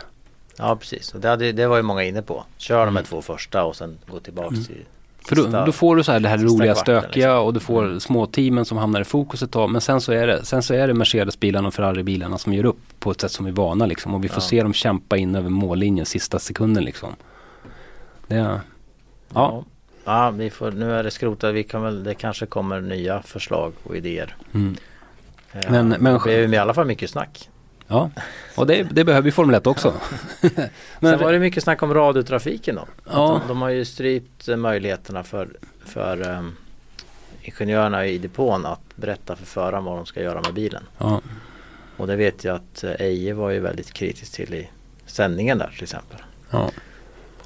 [0.57, 1.13] Ja, precis.
[1.13, 2.43] Och det, hade, det var ju många inne på.
[2.57, 2.95] Kör de Mm.
[2.95, 4.85] här två första och sen gå tillbaks till
[5.27, 7.45] För då, då får du så här det här roliga kvarten, stökiga liksom.
[7.45, 7.99] och du får Mm.
[7.99, 9.69] små teamen som hamnar i fokus ett tag.
[9.69, 12.79] Men sen så är det, sen så är det Mercedes-bilarna och Ferrari-bilarna som gör upp
[12.99, 14.13] på ett sätt som vi är vana liksom.
[14.13, 14.47] Och vi får Ja.
[14.47, 17.15] se dem kämpa in över mållinjen sista sekunden liksom.
[18.27, 18.59] Det,
[19.35, 19.65] ja.
[20.05, 20.31] Ja.
[20.31, 21.53] Vi får, nu är det skrotat.
[21.55, 24.35] Vi kan väl, det kanske kommer nya förslag och idéer.
[24.53, 24.75] Mm.
[25.53, 27.49] Eh, Men- men- det blir i alla fall mycket snack.
[27.87, 28.09] Ja,
[28.55, 29.93] och det, det behöver ju Formel 1 också.
[30.99, 32.85] Sen var det mycket snack om radiotrafiken då.
[33.11, 33.41] Ja.
[33.41, 35.49] de, de har ju strypt eh, möjligheterna för,
[35.85, 36.55] för um,
[37.41, 40.83] ingenjörerna i depån att berätta för föraren vad de ska göra med bilen.
[40.97, 41.21] ja,
[41.97, 44.69] Och det vet jag att eh, Eje var ju väldigt kritisk till i
[45.05, 46.17] sändningen där till exempel.
[46.49, 46.69] ja.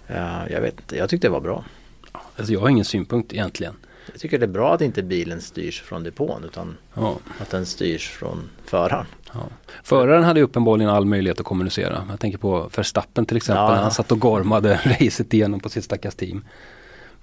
[0.08, 1.64] Eh, jag vet inte, jag tyckte det var bra.
[2.12, 3.74] Alltså jag har ingen synpunkt egentligen.
[4.12, 7.66] Jag tycker det är bra att inte bilen styrs från depån utan Ja, att den
[7.66, 9.06] styrs från föraren.
[9.34, 9.40] ja.
[9.84, 12.06] Föraren hade uppenbarligen all möjlighet att kommunicera.
[12.10, 13.64] Jag tänker på Verstappen till exempel.
[13.76, 16.46] Ja, Han satt och gormade racet igenom på sitt stackars team.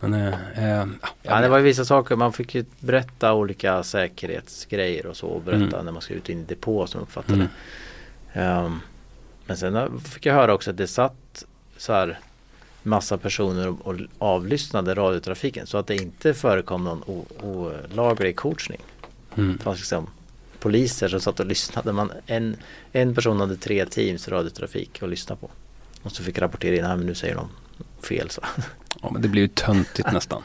[0.00, 0.86] Men, eh, eh,
[1.22, 5.42] Ja, det var ju vissa saker, man fick ju berätta olika säkerhetsgrejer och så och
[5.42, 5.84] berätta Mm.
[5.84, 7.48] när man ska ut in i depå som uppfattade Mm.
[8.66, 8.80] Ehm,
[9.46, 11.44] men sen har- fick jag höra också att det satt
[11.76, 12.18] så här
[12.84, 17.02] massa personer och, och avlyssnade radiotrafiken så att det inte förekom någon
[17.42, 18.80] olaglig coachning.
[19.34, 19.56] Mm.
[19.56, 20.06] Det fanns liksom
[20.58, 21.92] poliser som satt och lyssnade.
[21.92, 22.56] Man, en,
[22.92, 25.50] en person hade tre teams radiotrafik att lyssna på.
[26.02, 27.48] Och så fick rapportera in, nej men nu säger de
[28.06, 28.42] fel så.
[29.02, 30.42] Ja, men det blir ju töntigt nästan.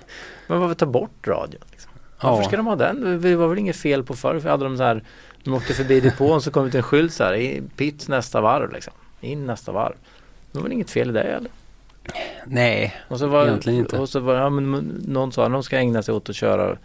[0.47, 1.61] Men varför ta bort radion?
[1.71, 1.91] Liksom?
[2.21, 3.21] Varför ska de ha den?
[3.21, 4.39] Det var väl inget fel på förr?
[4.39, 5.03] För hade de så här
[5.43, 8.41] De åkte förbi depån så kom det ut en skylt så här i Pit nästa
[8.41, 9.93] varv liksom In nästa varv
[10.51, 11.51] Det var väl inget fel i det eller?
[12.45, 13.97] Nej, Och så var, Egentligen inte.
[13.99, 14.71] Och så var ja, men
[15.07, 16.77] någon sa att de ska ägna sig åt att köra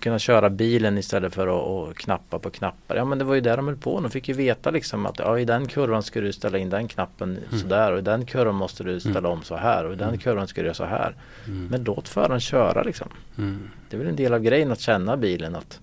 [0.00, 2.96] kunna köra bilen istället för att, knappa på knappar.
[2.96, 4.00] Ja men det var ju där de höll på.
[4.00, 6.88] De fick ju veta liksom att ja, i den kurvan ska du ställa in den
[6.88, 7.60] knappen Mm.
[7.60, 9.30] sådär och i den kurvan måste du ställa Mm.
[9.30, 10.20] om så här och i den Mm.
[10.20, 11.14] kurvan ska du göra så här.
[11.46, 11.66] Mm.
[11.66, 13.08] Men låt föraren köra liksom.
[13.38, 13.70] Mm.
[13.90, 15.80] Det är väl en del av grejen att känna bilen att,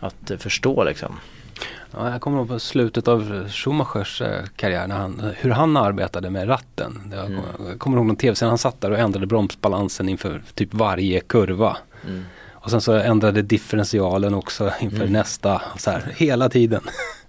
[0.00, 1.18] att eh, förstå liksom.
[1.92, 6.30] Ja, jag kommer ihåg på slutet av Schumachers eh, karriär när han, hur han arbetade
[6.30, 7.12] med ratten.
[7.16, 7.42] Jag Mm.
[7.56, 11.76] kommer- kommer ihåg någon tv-serie, han satt där och ändrade bromsbalansen inför typ varje kurva.
[12.06, 12.24] Mm.
[12.52, 15.12] Och sen så ändrade differentialen också inför Mm.
[15.12, 16.80] nästa, så här, hela tiden.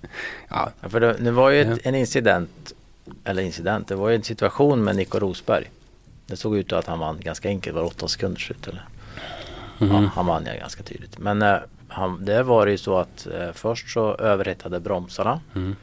[0.50, 2.74] ja, Ja, för det, det var ju ett, en incident,
[3.24, 5.70] eller incident, det var ju en situation med Nico Rosberg
[6.26, 8.86] Det såg ut att han vann ganska enkelt, var åtta sekunder slut eller?
[9.80, 10.04] Mm.
[10.04, 11.18] Ja, han vann ja ganska tydligt.
[11.20, 11.56] Men eh,
[11.92, 15.40] han, det var ju så att eh, först så överhettade bromsarna.
[15.56, 15.76] Mm.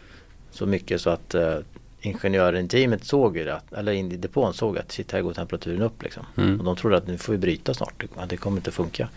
[0.51, 1.57] Så mycket så att eh,
[2.01, 5.21] ingenjören i teamet såg ju det, att- eller in i depån såg att shit här
[5.23, 6.27] går temperaturen upp liksom.
[6.37, 6.59] Mm.
[6.59, 9.09] Och de trodde att nu får vi bryta snart, det- det kommer inte funka.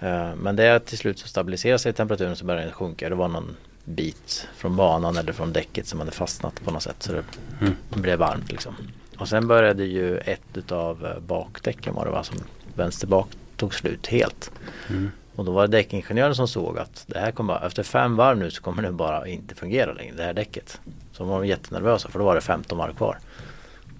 [0.00, 3.08] Eh, men det till slut så stabiliserade sig temperaturen så började den sjunka.
[3.08, 7.02] Det var någon bit från banan eller från däcket som hade fastnat på något sätt
[7.02, 7.24] så det
[7.60, 7.74] Mm.
[7.88, 8.74] blev varmt liksom.
[9.18, 12.36] Och sen började ju ett utav eh, bakdäcken var det va, som
[12.74, 14.50] vänster bak tog slut helt.
[14.90, 15.10] Mm.
[15.36, 18.50] Och då var det däckingenjören som såg att det här kommer, efter fem varv nu
[18.50, 20.80] så kommer det bara inte fungera längre, det här däcket.
[21.12, 23.18] Så de var jättenervösa för då var det 15 varv kvar.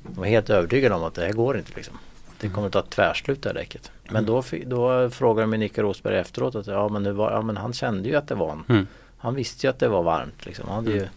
[0.02, 1.98] De var helt övertygade om att det här går inte liksom.
[2.40, 3.92] Det kommer att ta tvärslut det här däcket.
[4.10, 7.56] Men då, fi- då frågade mig Nicke Rosberg efteråt att ja men, var, ja men
[7.56, 8.86] han kände ju att det var en, Mm.
[9.18, 10.64] Han visste ju att det var varmt liksom.
[10.68, 11.08] Han hade ju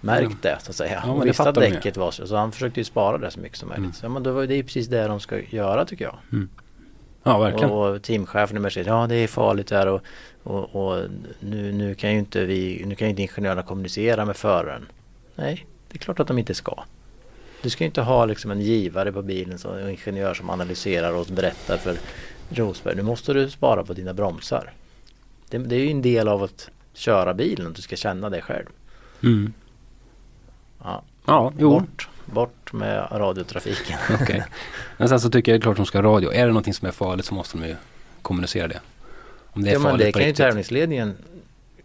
[0.00, 1.02] märkt det så att säga.
[1.06, 2.26] Ja, det visste att däcket var så.
[2.26, 3.84] Så han försökte ju spara det så mycket som möjligt.
[3.84, 3.92] Mm.
[3.92, 6.16] Så, men då var det ju precis det de ska göra tycker jag.
[7.26, 7.70] Ja, verkligen.
[7.70, 10.02] Och, och teamchefen i Mercedes, ja det är farligt där och,
[10.42, 11.02] och, och
[11.40, 14.86] nu, nu kan ju inte vi, nu kan ju inte ingenjörerna kommunicera med föraren.
[15.34, 16.84] Nej, det är klart att de inte ska.
[17.62, 21.12] Du ska ju inte ha liksom en givare på bilen, som, en ingenjör som analyserar
[21.12, 21.96] och berättar för
[22.48, 24.72] Rosberg, nu måste du spara på dina bromsar.
[25.50, 28.40] Det, det är ju en del av att köra bilen, att du ska känna det
[28.40, 28.66] själv.
[29.22, 29.52] Mm.
[30.84, 31.70] Ja, Ja, jo.
[31.70, 33.98] bort, bort med radiotrafiken.
[34.22, 34.44] Okej.
[34.96, 36.32] Men sen så tycker jag det är klart att de ska ha radio.
[36.32, 37.76] Är det någonting som är farligt så måste de ju
[38.22, 38.80] kommunicera det.
[39.50, 40.44] Om det är ja, men farligt det på kan ju riktigt.
[40.46, 41.16] tävlingsledningen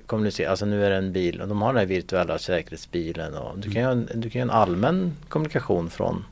[0.05, 0.49] kommunicera.
[0.49, 3.33] Alltså nu är det en bil och de har den här virtuella säkerhetsbilen.
[3.33, 6.25] Och du kan ju en, du kan ju ha en allmän kommunikation från,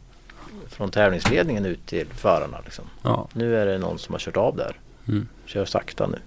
[0.69, 2.57] från tävlingsledningen ut till förarna.
[2.65, 2.85] Liksom.
[3.01, 3.27] Ja.
[3.33, 4.75] Nu är det någon som har kört av där.
[5.07, 5.27] Mm.
[5.45, 6.17] Kör sakta nu.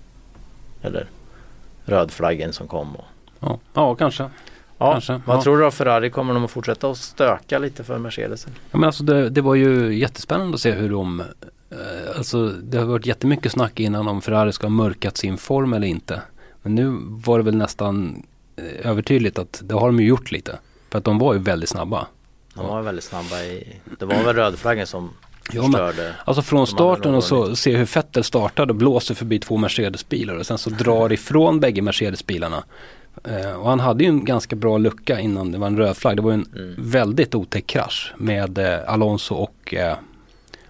[0.83, 1.07] Eller
[1.85, 2.97] rödflaggen som kom.
[2.97, 3.05] Och,
[3.41, 3.59] Ja.
[3.75, 4.31] ja, kanske.
[4.87, 5.43] Ja, Kanske, vad ja.
[5.43, 6.11] tror du av Ferrari?
[6.11, 8.47] Kommer de att fortsätta att stöka lite för Mercedes?
[8.71, 11.21] Ja, men alltså det, det var ju jättespännande att se hur de
[11.71, 11.77] eh,
[12.17, 15.87] Alltså det har varit jättemycket snack innan om Ferrari ska ha mörkat sin form eller
[15.87, 16.23] inte.
[16.63, 18.23] Men nu var det väl nästan
[18.57, 20.59] eh, övertydligt att det har de ju gjort lite.
[20.91, 22.07] För att de var ju väldigt snabba.
[22.55, 23.77] De var väldigt snabba i...
[23.99, 25.11] Det var väl rödflaggen som
[25.53, 26.15] Ja, men- förstörde.
[26.25, 30.47] Alltså från starten och så se hur Vettel startade och blåser förbi två Mercedes-bilar och
[30.47, 32.65] sen så drar ifrån bägge Mercedes-bilarna.
[33.25, 36.17] Eh, och han hade ju en ganska bra lucka innan det var en röd flagg.
[36.17, 36.75] Det var ju en Mm.
[36.79, 39.97] väldigt otäck krasch med eh, Alonso och eh,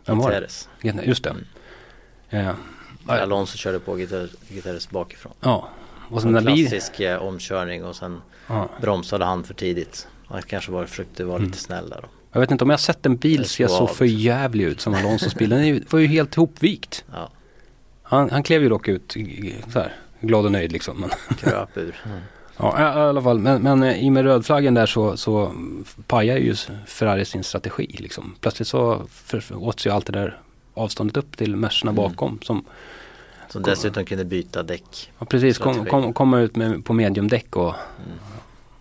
[0.06, 0.48] vem var det?
[0.82, 1.06] Gutierrez.
[1.06, 1.30] Just det.
[2.30, 2.46] Mm.
[3.08, 5.32] Eh, Alonso körde på Guter- Guterres bakifrån.
[5.40, 5.68] ja.
[6.10, 8.68] Och sen En vi, klassisk eh, omkörning och sen ja.
[8.80, 10.08] bromsade han för tidigt.
[10.26, 11.46] Han kanske var, försökte vara Mm.
[11.48, 12.08] lite snäll där då.
[12.32, 13.94] Jag vet inte om jag sett en bil se så svagt.
[13.94, 15.50] för jävligt ut som Alonsos bil.
[15.50, 17.04] Den var ju helt ihopvikt.
[17.12, 17.30] Ja,
[18.02, 19.12] Han, han klev ju dock ut
[19.72, 19.92] så här,
[20.22, 21.00] glad och nöjd liksom.
[21.00, 21.96] Men, kröp ur.
[22.56, 23.38] ja, i alla fall.
[23.38, 25.52] Men, men eh, i och med rödflaggen där så, så
[26.06, 26.54] pajar ju
[26.86, 28.34] Ferrari sin strategi liksom.
[28.40, 30.38] Plötsligt så för, för, åts ju allt det där
[30.74, 32.02] avståndet upp till Mercerna Mm.
[32.04, 32.38] bakom.
[32.42, 32.64] Som
[33.48, 35.10] Som dessutom kunde byta däck.
[35.18, 37.74] ja, precis kom, kom, komma ut med, på mediumdäck och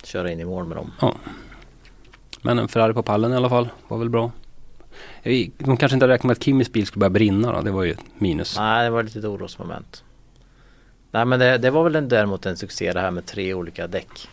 [0.03, 0.91] Köra in i mål med dem.
[2.41, 4.31] Men en Ferrari på pallen i alla fall var väl bra.
[5.23, 7.61] De kanske inte hade räknat med att Kimmys bil skulle börja brinna då.
[7.61, 8.57] Det var ju ett minus.
[8.57, 10.03] Nej, det var lite orosmoment.
[11.11, 13.87] Nej men det, det var väl en, däremot en succé det här med tre olika
[13.87, 14.29] däck.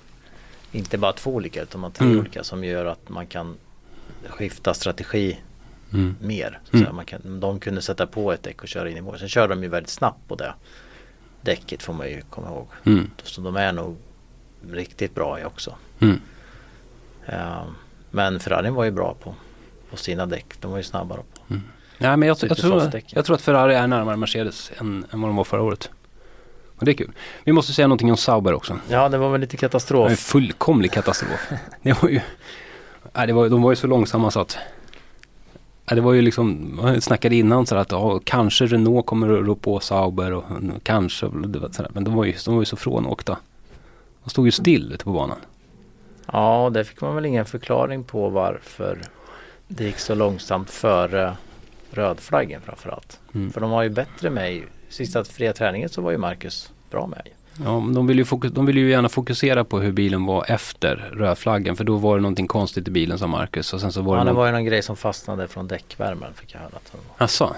[0.73, 2.19] Inte bara två olika utan man tre Mm.
[2.21, 3.57] olika som gör att man kan
[4.29, 5.39] skifta strategi
[5.93, 6.17] Mm.
[6.21, 6.61] mer.
[6.71, 6.97] Så Mm.
[6.97, 9.19] man kan, de kunde sätta på ett däck och köra in i mål.
[9.19, 10.55] Sen körde de ju väldigt snabbt på det
[11.41, 12.69] däcket får man ju komma ihåg.
[12.85, 13.11] Mm.
[13.23, 13.97] Så de är nog
[14.71, 15.75] riktigt bra i också.
[16.01, 16.21] Mm.
[17.27, 17.67] Ja,
[18.11, 19.35] men Ferrari var ju bra på,
[19.91, 20.47] på sina däck.
[20.61, 21.55] De var ju snabbare på.
[21.99, 25.29] Nej, men jag, jag, tror, jag tror att Ferrari är närmare Mercedes än, än vad
[25.31, 25.91] de var förra året.
[26.79, 27.13] Och det är kul.
[27.45, 28.79] Vi måste säga någonting om Sauber också.
[28.89, 30.19] Ja, det var väl lite var en katastrof.
[30.19, 31.49] fullkomlig katastrof.
[31.83, 32.21] det var ju,
[33.13, 34.59] nej, det var, de var ju så långsamma så att
[35.95, 39.55] det var ju liksom, man snackade innan så att ja, kanske Renault kommer att rå
[39.55, 40.45] på Sauber och
[40.83, 41.31] kanske,
[41.73, 43.39] sådär, men de var, ju, de var ju så frånåkta.
[44.25, 45.39] De stod ju still ute på banan.
[46.33, 48.99] Ja, det fick man väl ingen förklaring på varför
[49.69, 51.37] det gick så långsamt före
[51.91, 53.21] rödflaggen framförallt.
[53.35, 53.53] Mm.
[53.53, 57.07] För de var ju bättre med i sista fria träningen så var ju Marcus bra
[57.07, 57.29] med.
[57.65, 61.11] Ja, de ville, ju fokus, de ville ju gärna fokusera på hur bilen var efter
[61.13, 61.77] rödflaggen.
[61.77, 63.73] För då var det någonting konstigt i bilen sa Marcus.
[63.73, 64.37] Och sen så var Ja, det det någon...
[64.37, 66.71] var ju någon grej som fastnade från däckvärmen fick jag höra.
[66.93, 67.25] Det.
[67.25, 67.55] Asså?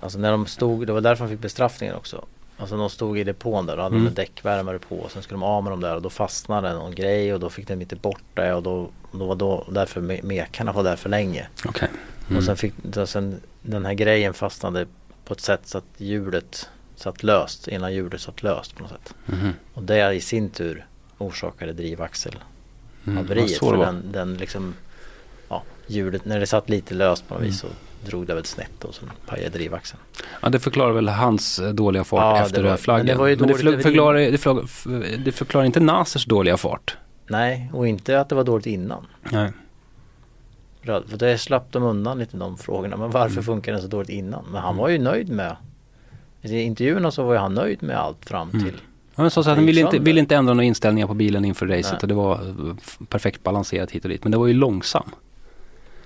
[0.00, 2.24] Alltså när de stod, det var därför de fick bestraffningen också.
[2.58, 4.06] Alltså de stod i depån där och hade Mm.
[4.06, 6.94] en däckvärmare på och sen skulle de av med dem där och då fastnade någon
[6.94, 10.24] grej och då fick de inte bort det och då, då var då, därför me-
[10.24, 11.46] mekarna var där för länge.
[11.64, 11.88] Okej.
[12.28, 12.38] Mm.
[12.38, 14.86] Och sen fick då sen den här grejen fastnade
[15.26, 19.14] på ett sätt så att hjulet satt löst, ena hjulet satt löst på något sätt.
[19.26, 19.52] Mhm.
[19.74, 20.86] Och det i sin tur
[21.18, 22.34] orsakade drivaxel
[23.06, 23.26] Mm.
[23.26, 24.74] för den, den liksom,
[25.48, 27.66] ja, hjulet, när det satt lite löst på något vis så
[28.06, 30.00] drog det väl snett och så pajade drivaxeln.
[30.42, 33.06] Ja, det förklarar väl hans eh, dåliga fart Ja, efter rödflaggan.
[33.06, 36.96] men det Men det, förklarar, det, förklarar, det förklarar inte Nasers dåliga fart.
[37.28, 39.06] Nej, och inte att det var dåligt innan.
[39.22, 39.52] Nej.
[40.86, 42.96] Röd, för det slapp de undan lite de frågorna.
[42.96, 43.44] Men varför Mm.
[43.44, 44.44] funkar den så dåligt innan?
[44.52, 45.56] Men han var ju nöjd med
[46.42, 48.64] I intervjuerna så var ju han nöjd med allt fram Mm.
[48.64, 48.74] till
[49.14, 51.66] Han sa så att han ville inte, ville inte ändra några inställningar på bilen inför
[51.66, 51.98] racet Nej.
[52.02, 52.76] och det var eh,
[53.08, 54.24] perfekt balanserat hit och dit.
[54.24, 55.10] Men det var ju långsam.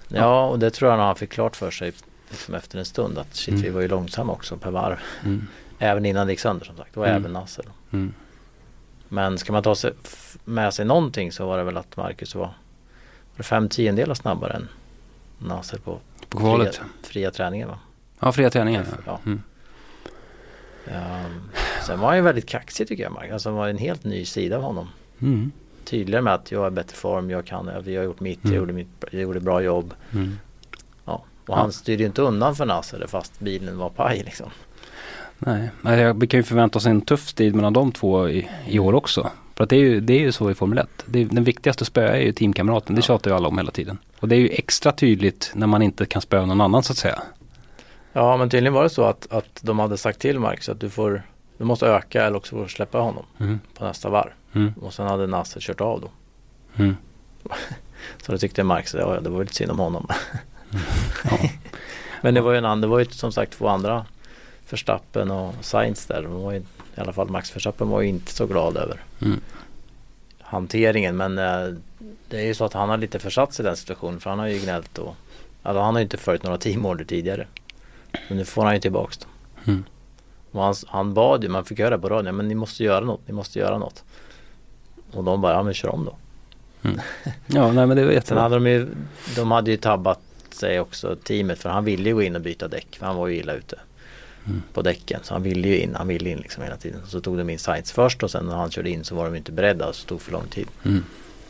[0.09, 1.93] Ja, och det tror jag han fick klart för sig
[2.31, 3.62] liksom efter en stund att shit Mm.
[3.62, 4.97] vi var ju långsamma också per varv.
[5.24, 5.47] Mm.
[5.78, 6.97] Även innan sönder som sagt.
[6.97, 7.16] Var Mm.
[7.16, 7.64] även Nasser.
[7.93, 8.12] Mm.
[9.09, 9.93] Men ska man ta sig,
[10.45, 12.51] med sig någonting så var det väl att Marcus var,
[13.43, 14.68] fem tiondelar snabbare än
[15.38, 16.74] Nasser på På kvalet.
[16.76, 17.78] fria, fria träningen va?
[18.20, 18.86] Ja, fria träningar.
[18.91, 18.97] Ja.
[19.07, 19.20] Ja.
[19.26, 19.43] Mm.
[20.86, 21.41] Um,
[21.86, 23.32] sen var han ju väldigt kaxig tycker jag Marcus.
[23.32, 24.88] Alltså det var en helt ny sida av honom.
[25.22, 25.53] Mm.
[25.84, 28.59] Tydligare med att jag är bättre form, jag kan, vi har gjort mitt, jag, Mm.
[28.61, 29.95] gjorde mitt jag gjorde bra jobb.
[30.12, 30.38] Mm.
[31.05, 31.12] Ja.
[31.12, 31.55] Och Ja.
[31.57, 34.51] han styrde ju inte undan för Nasser fast bilen var paj liksom.
[35.38, 38.78] Nej, jag- vi kan ju förvänta oss en tuff strid mellan de två i, i
[38.78, 39.30] år också.
[39.61, 40.89] För att det är ju, det är ju så i Formel 1.
[41.07, 42.95] Det är, den viktigaste spöa är ju teamkamraten.
[42.95, 43.03] Det Ja.
[43.03, 43.99] tjatar ju alla om hela tiden.
[44.21, 46.97] Och det är ju extra tydligt när man inte kan spöa någon annan så att
[46.99, 47.23] säga.
[48.13, 50.91] Ja men tydligen var det så att, att de hade sagt till Marcus att du
[50.91, 51.23] får
[51.59, 53.61] Du måste öka eller också får du släppa honom Mm.
[53.75, 54.31] på nästa varv.
[54.53, 54.73] Mm.
[54.83, 56.11] Och sen hade Nasser kört av då.
[56.83, 56.97] Mm.
[58.23, 60.07] Så då tyckte Marcus att ja, det var lite synd om honom.
[61.25, 61.39] Ja.
[62.23, 64.07] Men det var ju en annan, det var ju som sagt två andra
[64.71, 66.23] Verstappen och Sainz där.
[66.23, 66.63] De var ju,
[67.01, 69.41] I alla fall Max Verstappen var ju inte så glad över Mm.
[70.41, 71.17] hanteringen.
[71.17, 71.75] Men eh,
[72.29, 74.21] det är ju så att han har lite försatt sig i den situationen.
[74.21, 75.15] För han har ju gnällt och
[75.63, 77.47] alltså han har ju inte följt några teamorder tidigare.
[78.29, 79.29] Men nu får han ju tillbaks dem.
[79.67, 79.85] Mm.
[80.53, 83.21] Och han, han bad ju, man fick höra på radion, men ni måste göra något,
[83.27, 84.05] ni måste göra något.
[85.13, 86.15] Och de bara, ja men kör om då.
[87.47, 88.43] Ja, nej men det var Sen jättebra.
[88.43, 88.89] hade de ju,
[89.37, 90.21] de hade ju tabbat
[90.51, 93.27] sig också teamet för han ville ju gå in och byta däck för han var
[93.29, 93.79] ju illa ute
[94.47, 94.62] Mm.
[94.72, 95.20] på däcken.
[95.22, 97.01] Så han ville ju in, han ville in liksom hela tiden.
[97.07, 99.34] Så tog de in Sainz först och sen när han körde in så var de
[99.36, 100.66] inte beredda så det tog för lång tid.
[100.84, 101.05] Mm.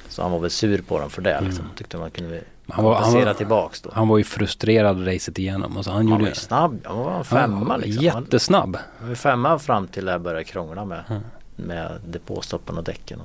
[0.08, 1.64] Så han var väl sur på dem för det liksom.
[1.64, 1.76] Mm.
[1.76, 3.90] Tyckte man kunde Han var, han, var, tillbaks då.
[3.92, 5.76] han var ju frustrerad racet igenom.
[5.76, 8.06] Alltså han, Han var gjorde ju snabb, han var en han femma var liksom.
[8.08, 8.76] Han Jättesnabb.
[9.02, 11.22] var ju femma fram till det började krångla med, Mm.
[11.56, 13.20] med depåstoppen och däcken.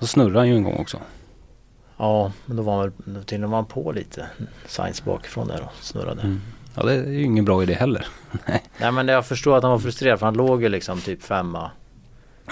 [0.00, 0.98] Så snurrade han ju en gång också.
[1.96, 2.92] Ja, men då var han
[3.24, 4.26] tydligen var han på lite
[4.66, 6.22] Sainz bakifrån där och snurrade.
[6.22, 6.40] Mm.
[6.76, 8.06] Ja, det är ju ingen bra idé heller.
[8.80, 11.70] Nej men jag förstår att han var frustrerad för han låg ju liksom typ femma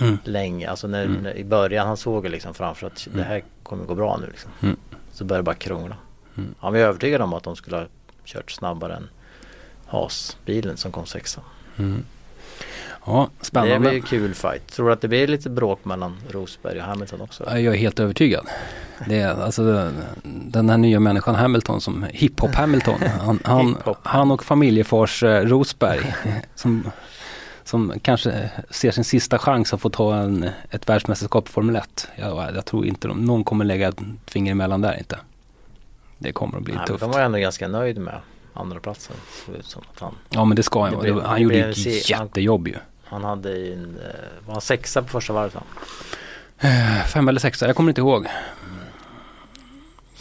[0.00, 0.18] Mm.
[0.24, 0.70] länge.
[0.70, 1.22] Alltså när, Mm.
[1.22, 4.26] när, i början han såg ju liksom framför att det här kommer gå bra nu
[4.26, 4.50] liksom.
[4.62, 4.76] Mm.
[5.12, 5.96] Så började det bara krångla.
[6.36, 6.54] Mm.
[6.58, 7.86] Han var ju övertygad om att de skulle ha
[8.24, 9.08] kört snabbare än
[9.86, 11.40] Haas-bilen som kom sexa.
[11.76, 12.04] Mm.
[13.06, 13.78] Ja, Det spännande.
[13.78, 14.66] blir ju kul fight.
[14.66, 17.44] Tror du att det blir lite bråk mellan Rosberg och Hamilton också?
[17.46, 18.46] Ja, Jag är helt övertygad.
[19.08, 19.90] Det är alltså
[20.24, 23.00] den här nya människan Hamilton som hiphop Hamilton.
[23.20, 26.14] Han, han, han och familjefars eh, Rosberg
[26.54, 26.90] som,
[27.64, 32.08] som kanske ser sin sista chans att få ta en, ett världsmästerskap i Formel 1.
[32.16, 35.18] Jag, jag tror inte de, någon kommer lägga ett finger emellan där inte.
[36.18, 37.00] Det kommer att bli Nej, tufft.
[37.00, 38.20] de var ändå ganska nöjd med
[38.54, 39.16] andra platsen.
[39.62, 41.26] Som att han, Ja men det ska han Det vara.
[41.26, 42.74] Han det gjorde ett jättejobb ju.
[43.14, 45.54] Han hade en, eh, var han sexa på första varvet?
[45.54, 45.62] va?
[46.58, 48.26] Eh, Fem eller sexa, jag kommer inte ihåg.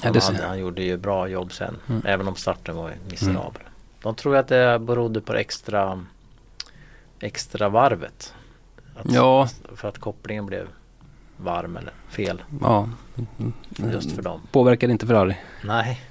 [0.03, 1.75] Han, hade, han gjorde ju bra jobb sen.
[1.89, 2.01] Mm.
[2.05, 3.61] Även om starten var miserabel.
[4.01, 6.05] De tror att det berodde på det extra,
[7.19, 8.33] extra varvet.
[8.95, 9.49] Att, Ja.
[9.75, 10.67] För att kopplingen blev
[11.37, 12.89] varm eller fel Ja.
[13.93, 14.41] just för dem.
[14.51, 15.37] Påverkade inte Ferrari.
[15.63, 16.01] Nej,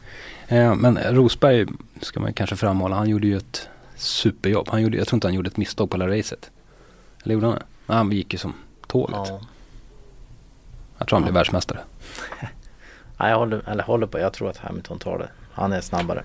[0.49, 1.67] Eh, Men Rosberg
[2.01, 4.69] ska man kanske framhålla, han gjorde ju ett superjobb.
[4.71, 6.51] Han gjorde, jag tror inte han gjorde ett misstag på hela racet.
[7.23, 7.63] Eller gjorde han det?
[7.87, 8.55] Nej, han gick ju som
[8.87, 9.17] tåget.
[9.29, 9.41] ja.
[10.99, 11.39] Jag tror han blev Ja.
[11.39, 11.79] världsmästare.
[13.19, 14.19] Nej, jag håller, eller håller på.
[14.19, 15.29] Jag tror att Hamilton tar det.
[15.53, 16.23] Han är snabbare.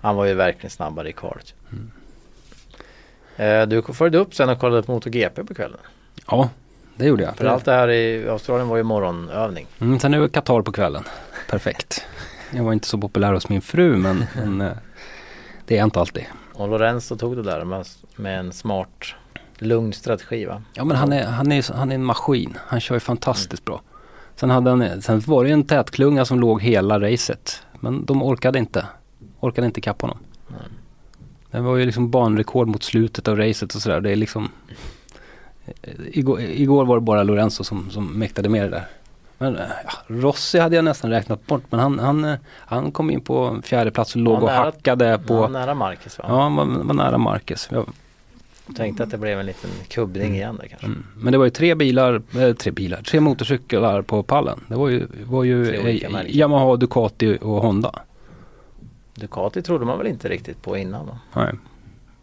[0.00, 1.54] Han var ju verkligen snabbare i kvalet.
[1.72, 1.90] Mm.
[3.36, 5.78] Eh, du följde upp sen och kollade på MotoGP på kvällen.
[6.26, 6.48] Ja,
[6.96, 7.36] det gjorde jag.
[7.36, 9.66] För allt det här i Australien var ju morgonövning.
[9.78, 11.04] Mm, sen är det Qatar på kvällen.
[11.50, 12.04] Perfekt.
[12.50, 14.72] Jag var inte så populär hos min fru men, men eh,
[15.66, 16.24] det är jag inte alltid.
[16.54, 17.86] Och Lorenzo tog det där med,
[18.16, 19.04] med en smart,
[19.62, 20.62] lugn strategi va?
[20.74, 22.58] Ja men han är, han är, han är en maskin.
[22.66, 23.80] Han kör ju fantastiskt bra.
[24.36, 27.62] Sen, hade han, sen var det en tätklunga som låg hela racet.
[27.80, 28.86] Men de orkade inte.
[29.40, 30.18] Orkade inte kappa honom.
[30.48, 30.60] Nej.
[31.50, 34.00] Det var ju liksom banrekord mot slutet av racet och sådär.
[34.00, 34.48] Det är liksom
[36.12, 38.84] Igår, igår var det bara Lorenzo som, som mäktade med det där.
[39.38, 43.10] Men eh, ja, Rossi hade jag nästan räknat bort men han, han, eh, han kom
[43.10, 46.18] in på fjärde plats och låg Ja, och nära- hackade Han var på nära Marcus
[46.18, 46.24] va?
[46.28, 47.68] Ja, han var, var nära Marcus.
[47.72, 47.84] Ja,
[48.76, 50.86] Tänkte att det blev en liten kubbning igen där kanske.
[50.86, 51.06] mm.
[51.16, 54.60] Men det var ju tre bilar, eh, tre bilar, tre motorcyklar på pallen.
[54.68, 56.36] Det var ju, var ju eh.
[56.36, 58.02] Yamaha, Ducati och Honda.
[59.14, 61.18] Ducati trodde man väl inte riktigt på innan då?
[61.34, 61.52] Nej,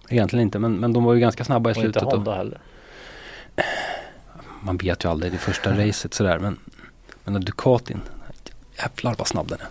[0.09, 0.59] egentligen inte.
[0.59, 1.95] Men, men de var ju ganska snabba i Och slutet.
[1.95, 2.59] inte och- Honda heller.
[4.61, 6.39] man vet ju aldrig det första racet sådär.
[6.39, 6.57] Men,
[7.23, 8.01] men Ducatin,
[8.77, 9.67] jävlar vad snabb den är.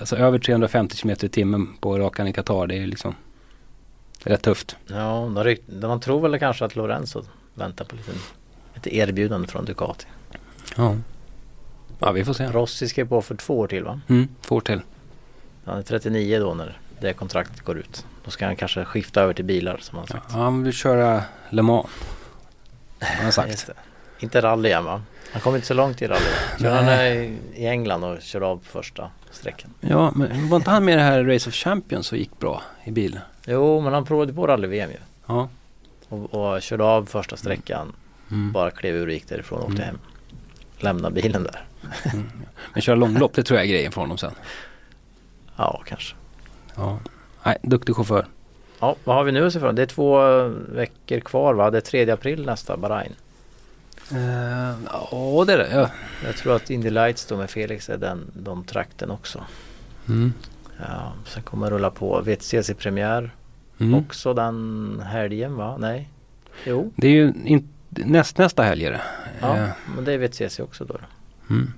[0.00, 2.66] Alltså över 350 km i timmen på rakan i Qatar.
[2.66, 3.14] Det är ju liksom
[4.24, 4.76] rätt tufft.
[4.86, 5.30] Ja,
[5.66, 7.22] de man tror väl kanske att Lorenzo
[7.54, 8.10] väntar på lite,
[8.74, 10.06] lite erbjudande från Ducati.
[10.76, 10.96] Ja.
[11.98, 12.46] Ja, vi får se.
[12.46, 14.00] Rossi skrev på för två år till va?
[14.08, 14.80] Mm, får till.
[15.64, 18.06] Han är 39 då när det kontraktet går ut.
[18.24, 20.32] Då ska han kanske skifta över till bilar som han Ja, sagt.
[20.32, 21.86] han vill köra Le Mans.
[23.00, 23.70] Han har sagt.
[24.22, 25.02] Inte rally än va?
[25.32, 26.20] Han kom inte så långt i rally.
[26.58, 27.32] Körde han Nej.
[27.54, 29.70] i England och körde av första sträckan.
[29.80, 32.62] Ja, men var inte han med i det här Race of Champions och gick bra
[32.84, 33.20] i bil?
[33.46, 34.96] Jo, men han provade på rally-VM ju.
[35.26, 35.48] Ja.
[36.08, 37.92] Och, och körde av första sträckan.
[38.30, 38.52] Mm.
[38.52, 39.86] Bara klev ur och gick därifrån och åkte Mm.
[39.86, 39.98] hem.
[40.78, 41.64] Lämnade bilen där.
[42.72, 44.32] Men köra långlopp, det tror jag är grejen för honom sen.
[45.56, 46.14] Ja, kanske.
[46.76, 46.98] Ja.
[47.44, 48.26] Nej, duktig chaufför.
[48.80, 51.70] Ja, vad har vi nu att se fram Det är två eh, veckor kvar va?
[51.70, 53.12] Det är 3 april nästa, Bahrain.
[54.12, 55.68] Uh, ja, det är det.
[55.72, 55.90] Ja.
[56.24, 59.44] Jag tror att Indy Lights då med Felix är den, de trakten också.
[60.08, 60.32] Mm.
[60.88, 63.30] Ja, sen kommer rulla på VTCC-premiär
[63.80, 63.94] Mm.
[63.94, 65.76] också den helgen va?
[65.78, 66.08] Nej?
[66.64, 69.00] Jo, Det är ju in, näst, nästa helg är det.
[69.40, 70.94] ja, Eh, men det är VTCC också då.
[70.94, 71.54] då.
[71.54, 71.72] mm.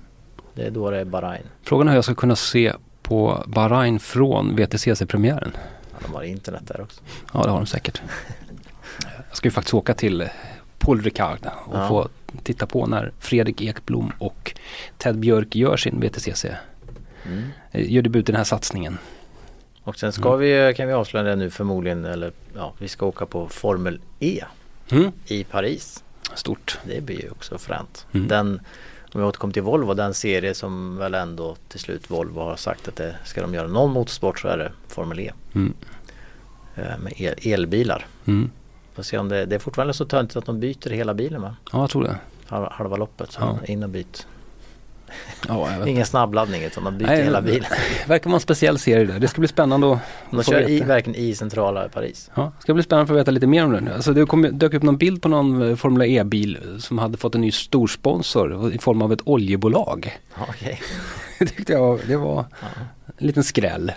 [0.53, 1.43] Det är då det är Bahrain.
[1.63, 5.51] Frågan är hur jag ska kunna se på Bahrain från VTCC-premiären.
[5.91, 7.01] Ja, de har internet där också.
[7.33, 8.01] Ja, det har de säkert.
[9.29, 10.29] Jag ska ju faktiskt åka till
[10.85, 11.87] Paul Ricard och Ja.
[11.87, 12.09] få
[12.43, 14.53] titta på när Fredrik Ekblom och
[14.97, 16.45] Ted Björk gör sin VTCC.
[17.25, 17.43] Mm.
[17.71, 18.97] Eh, Gör debut i den här satsningen.
[19.83, 23.25] Och sen ska vi, kan vi avslöja det nu förmodligen, eller ja, vi ska åka
[23.25, 24.43] på Formel E
[24.91, 25.11] Mm.
[25.27, 26.03] i Paris.
[26.33, 26.77] Stort.
[26.83, 28.05] Det blir ju också fränt.
[28.13, 28.27] Mm.
[28.27, 28.59] Den,
[29.13, 32.87] om vi återkommer till Volvo, den serie som väl ändå till slut Volvo har sagt
[32.87, 35.31] att det ska de göra någon motorsport så är det Formel E.
[35.55, 35.73] Mm.
[36.75, 38.05] eh, Med el, elbilar.
[38.95, 41.55] Får se om det, det är fortfarande så töntigt att de byter hela bilen va?
[41.71, 42.17] Ja, jag tror det.
[42.47, 43.31] Halva, halva loppet.
[43.31, 43.59] Så Ja.
[43.65, 44.27] In och byt.
[45.47, 45.69] Ja.
[45.87, 47.65] Ingen snabbladdning utan de byter Nej, hela bilen.
[48.07, 49.19] Verkar vara en speciell serie där.
[49.19, 49.99] Det ska bli spännande att
[50.31, 50.85] De kör i, veta.
[50.87, 52.31] verkligen i centrala Paris.
[52.35, 53.81] Ja, det ska bli spännande att få veta lite mer om det.
[53.81, 53.93] nu.
[53.93, 57.35] Alltså det kom, dök upp någon bild på någon eh, Formula E-bil som hade fått
[57.35, 60.19] en ny storsponsor i form av ett oljebolag.
[60.37, 60.81] Ja, okej.
[61.39, 62.67] Det tyckte jag det var Ja.
[63.17, 63.91] en liten skräll.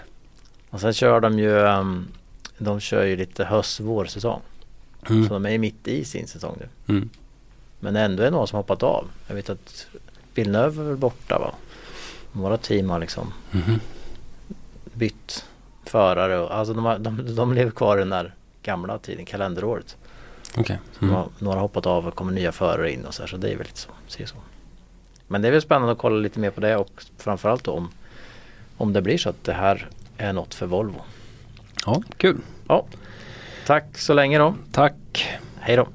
[0.70, 2.08] Och sen kör de ju um,
[2.58, 4.40] De kör ju lite höst-vårsäsong.
[5.08, 5.28] Mm.
[5.28, 6.94] Så de är ju mitt i sin säsong nu.
[6.94, 7.08] Mm.
[7.80, 9.08] Men ändå är det någon som hoppat av.
[9.26, 9.86] Jag vet att
[10.34, 11.54] Villeneuve är väl borta va?
[12.32, 13.80] Våra team har liksom Mhm.
[14.94, 15.44] bytt
[15.84, 19.96] förare och alltså de, har, de, de lever kvar i den där gamla tiden, kalenderåret.
[20.56, 20.78] Okej.
[21.02, 21.14] Mm.
[21.14, 21.28] Mm.
[21.38, 23.56] Några har hoppat av och kommer nya förare in och så här, så det är
[23.56, 23.90] väl lite så.
[24.06, 24.36] Se så.
[25.26, 27.90] Men det är väl spännande att kolla lite mer på det och framförallt då om,
[28.76, 31.00] om det blir så att det här är något för Volvo.
[31.86, 32.36] Ja, kul.
[32.68, 32.84] Ja,
[33.68, 34.54] tack så länge då.
[34.72, 34.94] Tack.
[35.60, 35.88] Hej då.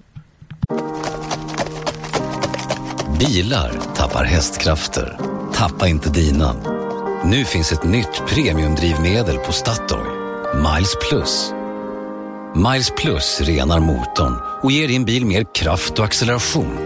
[3.19, 5.17] Bilar tappar hästkrafter.
[5.53, 6.55] Tappa inte dina.
[7.25, 10.11] Nu finns ett nytt premiumdrivmedel på Statoil.
[10.55, 11.53] Miles Plus.
[12.55, 16.77] Miles Plus renar motorn och ger din bil mer kraft och acceleration.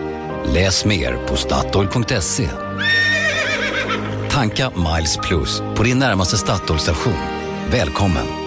[0.46, 2.50] Läs mer på Statoil.se.
[4.30, 7.18] Tanka Miles Plus på din närmaste Statoil-station.
[7.72, 8.47] Välkommen!